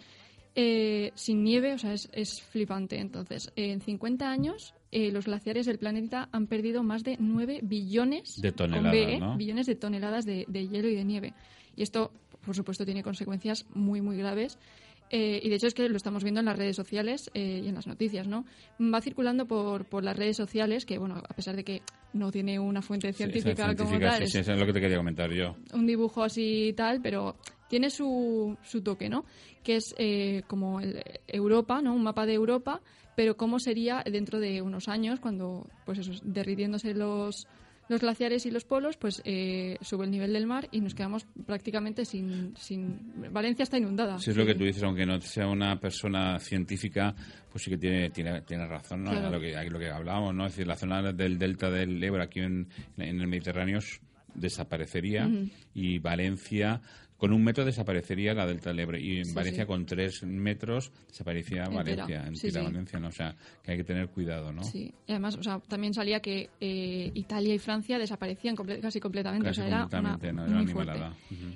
[0.61, 2.99] eh, sin nieve, o sea, es, es flipante.
[2.99, 7.61] Entonces, eh, en 50 años, eh, los glaciares del planeta han perdido más de 9
[7.63, 9.21] billones De toneladas, B.
[9.21, 9.37] ¿no?
[9.37, 11.35] billones de toneladas de, de hielo y de nieve.
[11.77, 12.11] Y esto,
[12.45, 14.59] por supuesto, tiene consecuencias muy, muy graves.
[15.11, 17.69] Eh, y de hecho es que lo estamos viendo en las redes sociales eh, y
[17.69, 18.45] en las noticias, ¿no?
[18.81, 21.83] Va circulando por, por las redes sociales, que, bueno, a pesar de que
[22.13, 24.73] no tiene una fuente Sí, científica, como científica, tal, sí, sí, eso es lo que
[24.73, 25.57] te quería comentar yo.
[25.73, 27.37] un dibujo así y tal, pero
[27.69, 29.25] tiene su, su toque, ¿no?
[29.63, 31.95] Que es eh, como el- Europa, ¿no?
[31.95, 32.81] Un mapa de Europa,
[33.15, 37.47] pero cómo sería dentro de unos años cuando, pues eso, derritiéndose los,
[37.89, 41.27] los glaciares y los polos, pues eh, sube el nivel del mar y nos quedamos
[41.47, 42.55] prácticamente sin...
[42.57, 44.19] sin Valencia está inundada.
[44.19, 47.15] Si es lo que tú dices, aunque no sea una persona científica,
[47.51, 49.11] pues sí que tiene, tiene, tiene razón, ¿no?
[49.11, 49.31] Claro.
[49.31, 50.47] Lo que, lo que hablábamos, ¿no?
[50.47, 54.01] Es decir, la zona del delta del Ebro aquí en, en el Mediterráneo es
[54.35, 55.29] desaparecería
[55.75, 56.81] y Valencia
[57.19, 59.67] con un metro desaparecería la Delta del Ebre y en Sí, Valencia sí.
[59.67, 61.77] con tres metros desaparecía Entera.
[61.83, 62.67] Valencia, entera sí.
[62.67, 63.09] Valencia, ¿no?
[63.09, 64.63] o sea que hay que tener cuidado, ¿no?
[64.63, 69.01] Sí, y además, o sea, también salía que eh, Italia y Francia desaparecían comple- casi
[69.01, 69.47] completamente.
[69.49, 70.49] Casi o sea, era completamente, una- ¿no?
[70.53, 71.01] Era muy fuerte.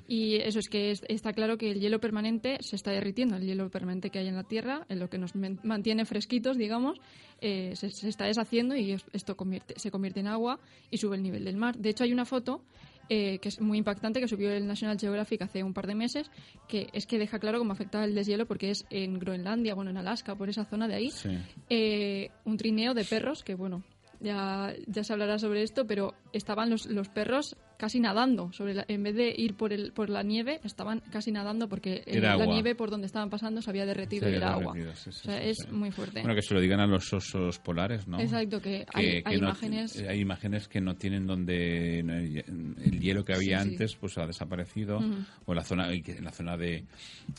[0.07, 3.37] Y eso es que es- está claro que el hielo permanente se está derritiendo.
[3.37, 6.57] El hielo permanente que hay en la Tierra, en lo que nos men- mantiene fresquitos,
[6.57, 6.99] digamos,
[7.39, 10.59] eh, se, se está deshaciendo y es- esto convierte- se convierte en agua
[10.91, 11.77] y sube el nivel del mar.
[11.77, 12.61] De hecho, hay una foto
[13.09, 16.29] eh, que es muy impactante que subió el National Geographic hace un par de meses,
[16.67, 19.97] que es que deja claro cómo afecta el deshielo porque es en Groenlandia, bueno, en
[19.97, 21.37] Alaska, por esa zona de ahí, Sí.
[21.69, 23.83] eh, un trineo de perros que, bueno,
[24.19, 28.51] ya, ya se hablará sobre esto, pero estaban los, los perros casi nadando.
[28.53, 32.03] Sobre la- en vez de ir por, el, por la nieve, estaban casi nadando porque
[32.05, 34.73] el- la nieve por donde estaban pasando se había derretido y era agua.
[34.73, 36.21] derretido, sí, sí, o sea, sí, es muy fuerte.
[36.21, 38.19] Bueno, que se lo digan a los osos polares, ¿no?
[38.19, 43.33] Exacto, que hay- hay no- imágenes- hay imágenes que no tienen donde el hielo que
[43.33, 44.97] había antes pues ha desaparecido
[45.45, 46.83] o en la zona en la zona de,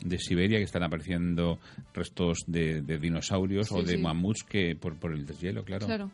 [0.03, 1.59] de Siberia que están apareciendo
[1.93, 5.85] restos de, de dinosaurios o de mamuts que por, por el deshielo, claro.
[5.85, 6.11] Claro.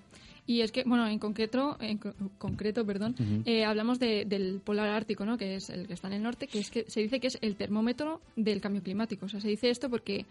[0.52, 4.90] Y es que, bueno, en concreto, en co- concreto perdón, eh, hablamos de- del polar
[4.90, 5.38] ártico, ¿no?
[5.38, 7.38] que es el que está en el norte, que es que se dice que es
[7.42, 9.28] el termómetro del cambio climático.
[9.28, 10.26] O sea, se dice esto porque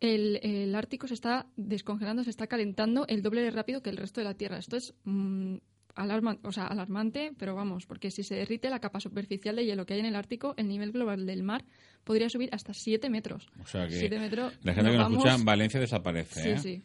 [0.00, 3.96] el, el Ártico se está descongelando, se está calentando el doble de rápido que el
[3.96, 4.58] resto de la Tierra.
[4.58, 5.54] Esto es mm,
[5.94, 9.86] alarma- o sea, alarmante, pero vamos, porque si se derrite la capa superficial de hielo
[9.86, 11.64] que hay en el Ártico, el nivel global del mar
[12.04, 13.48] podría subir hasta 7 metros.
[13.62, 16.48] O sea que Siete metros, la gente que nos escucha vamos- en Valencia desaparece, Sí,
[16.50, 16.58] ¿eh?
[16.58, 16.82] sí.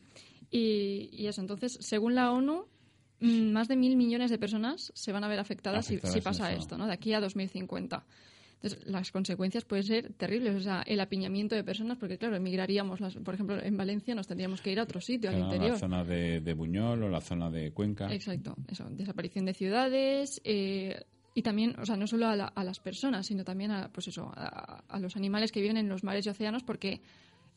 [0.51, 2.65] Y, y eso, entonces, según la ONU,
[3.21, 6.21] mm, más de mil millones de personas se van a ver afectadas, si- Afectadas si,
[6.21, 6.85] pasa esto, ¿no?
[6.87, 8.05] De aquí a 2050.
[8.61, 10.55] Entonces, las consecuencias pueden ser terribles.
[10.55, 14.27] O sea, el apiñamiento de personas, porque claro, emigraríamos, las- por ejemplo, en Valencia nos
[14.27, 15.71] tendríamos que ir a otro sitio, Claro, al interior.
[15.73, 18.13] la zona de, de Buñol o la zona de Cuenca.
[18.13, 21.01] Exacto, eso, desaparición de ciudades eh,
[21.33, 24.09] y también, o sea, no solo a, la- a las personas, sino también a, pues
[24.09, 27.01] eso, a, a los animales que viven en los mares y océanos porque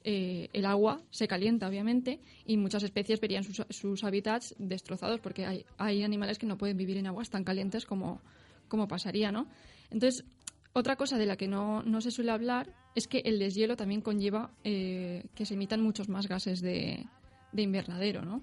[0.05, 5.47] eh, el agua se calienta, obviamente, y muchas especies verían sus, sus hábitats destrozados porque
[5.47, 8.21] hay, hay animales que no pueden vivir en aguas tan calientes como,
[8.69, 9.47] como pasaría, ¿no?
[9.91, 10.25] Entonces,
[10.73, 14.01] otra cosa de la que no, no se suele hablar es que el deshielo también
[14.01, 17.07] conlleva eh, que se emitan muchos más gases de,
[17.53, 18.43] de invernadero, ¿no?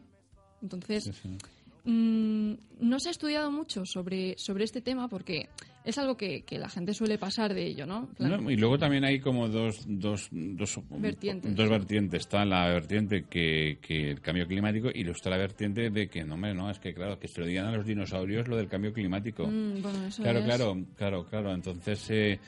[0.62, 1.38] Entonces, Sí, sí.
[1.84, 5.50] Mm, no se ha estudiado mucho sobre, sobre este tema porque
[5.84, 8.10] es algo que, que la gente suele pasar de ello, ¿no?
[8.50, 11.56] Y luego también hay como dos, dos, dos Vertientes.
[11.56, 12.22] Dos vertientes.
[12.22, 16.24] Está la vertiente que, que el cambio climático y luego está la vertiente de que,
[16.24, 18.68] no, hombre, no, es que claro, que se lo digan a los dinosaurios lo del
[18.68, 19.48] cambio climático.
[19.48, 21.54] Mm, bueno, eso claro, es- claro, claro, claro.
[21.54, 22.40] Entonces, eh,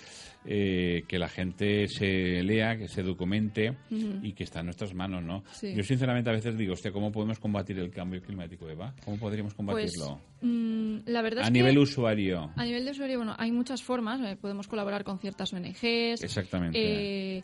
[0.46, 5.24] eh, que la gente se lea, que se documente y que está en nuestras manos,
[5.24, 5.44] ¿no?
[5.52, 5.74] Sí.
[5.76, 8.94] Yo sinceramente a veces digo, hostia, ¿cómo podemos combatir el cambio climático, Eva?
[9.06, 9.58] ¿Cómo podríamos pues,
[9.96, 10.20] combatirlo?
[10.42, 12.52] mm, la verdad a es nivel que usuario.
[12.56, 14.20] a nivel de usuario, bueno, hay muchas formas.
[14.22, 16.24] eh, podemos colaborar con ciertas ONGs.
[16.24, 17.38] Exactamente.
[17.38, 17.44] eh,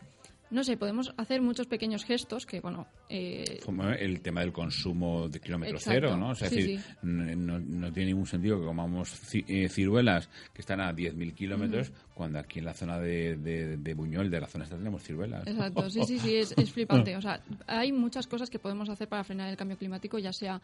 [0.50, 5.28] no sé, podemos hacer muchos pequeños gestos que, bueno, eh, como el tema del consumo
[5.28, 6.00] de kilómetro Exacto.
[6.08, 6.30] cero, ¿no?
[6.30, 6.86] O sea, es decir, sí.
[7.04, 12.38] no, no tiene ningún sentido que comamos ci- ciruelas que están a 10.000 kilómetros cuando
[12.38, 15.46] aquí en la zona de, de, de Buñol, de la zona esta, tenemos ciruelas.
[15.46, 17.16] Exacto, sí, sí, sí, es, es flipante.
[17.16, 20.60] O sea, hay muchas cosas que podemos hacer para frenar el cambio climático, ya sea,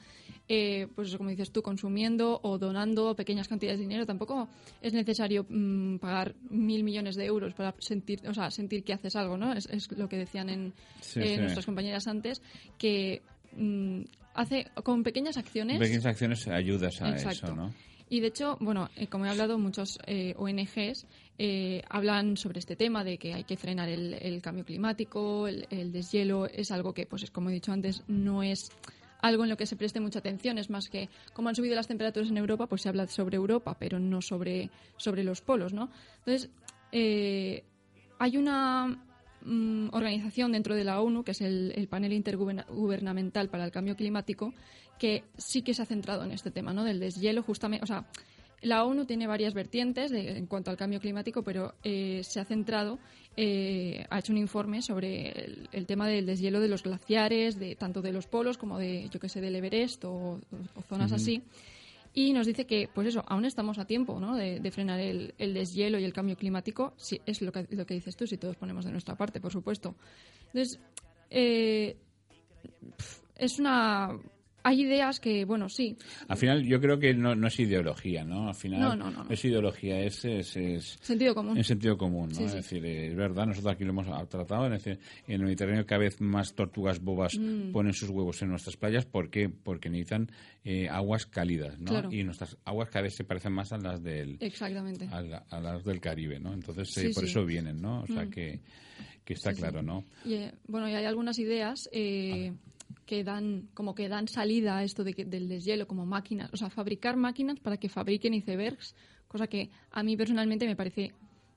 [0.51, 4.05] eh, pues eso, como dices tú, consumiendo o donando pequeñas cantidades de dinero.
[4.05, 4.51] Tampoco
[4.83, 9.17] es necesario mm, pagar mil millones de euros para sentir, o sea, sentir que haces
[9.17, 9.55] algo, ¿no?
[9.55, 11.41] Es, es lo que decían en Sí, eh, sí.
[11.41, 12.43] nuestras compañeras antes,
[12.77, 13.23] que
[13.57, 14.03] mm,
[14.35, 15.79] hace con pequeñas acciones.
[15.79, 17.47] Pequeñas acciones ayudas a Exacto.
[17.47, 17.73] eso, ¿no?
[18.09, 21.07] Y de hecho, bueno, eh, como he hablado, muchos eh, ONGs
[21.39, 25.93] eh, hablan sobre este tema de que hay que frenar el, cambio climático, el, el
[25.93, 26.47] deshielo.
[26.47, 28.71] Es algo que, pues, es como he dicho antes, no es
[29.21, 30.59] algo en lo que se preste mucha atención.
[30.59, 33.77] Es más que, como han subido las temperaturas en Europa, pues se habla sobre Europa,
[33.79, 35.91] pero no sobre, sobre los polos, ¿no?
[36.19, 36.51] Entonces,
[36.93, 37.65] eh,
[38.19, 38.87] hay una
[39.43, 44.53] mm, organización dentro de la ONU, que es el Panel Intergubernamental para el Cambio Climático,
[44.99, 46.85] que sí que se ha centrado en este tema, ¿no?
[46.85, 48.07] Del deshielo, justamente, o sea,
[48.63, 52.45] la ONU tiene varias vertientes de- en cuanto al cambio climático, pero eh, se ha
[52.45, 52.99] centrado,
[53.37, 57.77] eh, ha hecho un informe sobre el, el tema del deshielo de los glaciares, de
[57.77, 60.41] tanto de los polos como de, yo que sé, del Everest o,
[60.75, 61.43] o zonas así.
[62.15, 64.35] Y nos dice que, pues eso, aún estamos a tiempo ¿no?
[64.37, 66.95] de, de frenar el, el deshielo y el cambio climático.
[66.97, 69.53] Si es lo que, lo que dices tú, si todos ponemos de nuestra parte, por
[69.53, 69.95] supuesto.
[70.47, 70.81] Entonces,
[71.29, 71.95] eh,
[73.37, 74.19] es una
[74.67, 75.97] hay ideas que, bueno, sí.
[76.29, 78.49] Al final, yo creo que no, no es ideología, ¿no?
[78.49, 81.57] Al final, no, no, no, es ideología, es, es, es, Sentido común.
[81.57, 82.35] Es sentido común, ¿no?
[82.35, 82.57] Sí, es sí.
[82.57, 84.99] decir, es verdad, nosotros aquí lo hemos tratado, es decir,
[85.29, 87.71] en el Mediterráneo cada vez más tortugas bobas Mm.
[87.73, 89.05] ponen sus huevos en nuestras playas.
[89.07, 89.49] ¿Por qué?
[89.49, 90.31] Porque necesitan
[90.65, 91.91] eh, aguas cálidas, ¿no?
[91.93, 92.09] Claro.
[92.13, 95.07] Y nuestras aguas cada vez se parecen más a las del, Exactamente.
[95.13, 96.53] a, la- a las del Caribe, ¿no?
[96.53, 98.01] Entonces, Sí, eh, por eso vienen, ¿no?
[98.03, 98.31] O sea, Mm.
[98.31, 98.61] que,
[99.25, 100.05] que está claro, ¿no?
[100.25, 102.53] Y, eh, bueno, y hay algunas ideas eh,
[103.07, 106.57] que dan como que dan salida a esto de que- del deshielo como máquinas, o
[106.57, 108.95] sea, fabricar máquinas para que fabriquen icebergs,
[109.29, 111.13] cosa que a mí personalmente me parece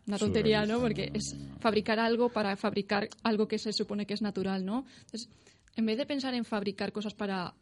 [0.08, 0.80] una tontería, ¿no?
[0.80, 4.86] Porque es fabricar algo para fabricar algo que se supone que es natural, ¿no?
[5.02, 5.30] Entonces,
[5.76, 7.54] en vez de pensar en fabricar cosas para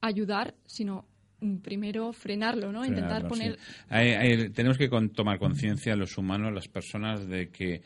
[0.00, 1.06] ayudar, sino
[1.40, 2.84] mm, primero frenarlo, ¿no?
[2.86, 3.72] Intentar poner sí.
[3.88, 7.82] Hay- hay- tenemos que con- tomar conciencia los humanos, las personas, de que,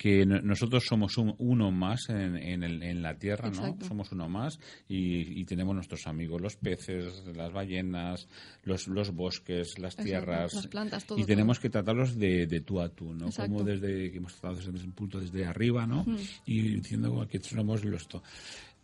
[0.00, 3.76] que no- nosotros somos un- uno más en, en el- en la Tierra, ¿no?
[3.86, 8.26] Somos uno más y, y tenemos nuestros amigos, los peces, las ballenas,
[8.64, 10.54] los, los bosques, las Exacto, tierras.
[10.54, 13.26] las plantas, todo, y tenemos que tratarlos de, de tú a tú, ¿no?
[13.26, 13.52] Exacto.
[13.52, 16.06] Como desde que hemos tratado desde un punto desde arriba, ¿no?
[16.46, 18.08] Y diciendo que somos los...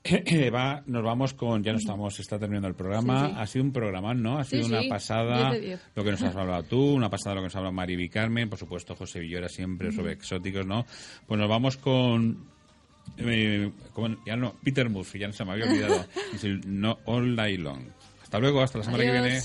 [0.08, 3.26] to- Va, nos vamos con, ya no estamos, está terminando el programa.
[3.26, 3.34] Sí, sí.
[3.40, 4.38] Ha sido un programa, ¿no?
[4.38, 5.80] Ha Sí, sido una sí, pasada 10 de 10.
[5.94, 8.08] lo que nos has hablado tú, una pasada lo que nos ha hablado Mariby y
[8.08, 10.86] Carmen, por supuesto José Villora siempre sobre exóticos, ¿no?
[11.26, 12.46] Pues nos vamos con,
[13.18, 16.98] eh, con- ya no, Peter Murphy, ya no se me había olvidado, es el No
[17.04, 17.82] All Day Long.
[18.22, 19.40] Hasta luego, hasta la semana que viene.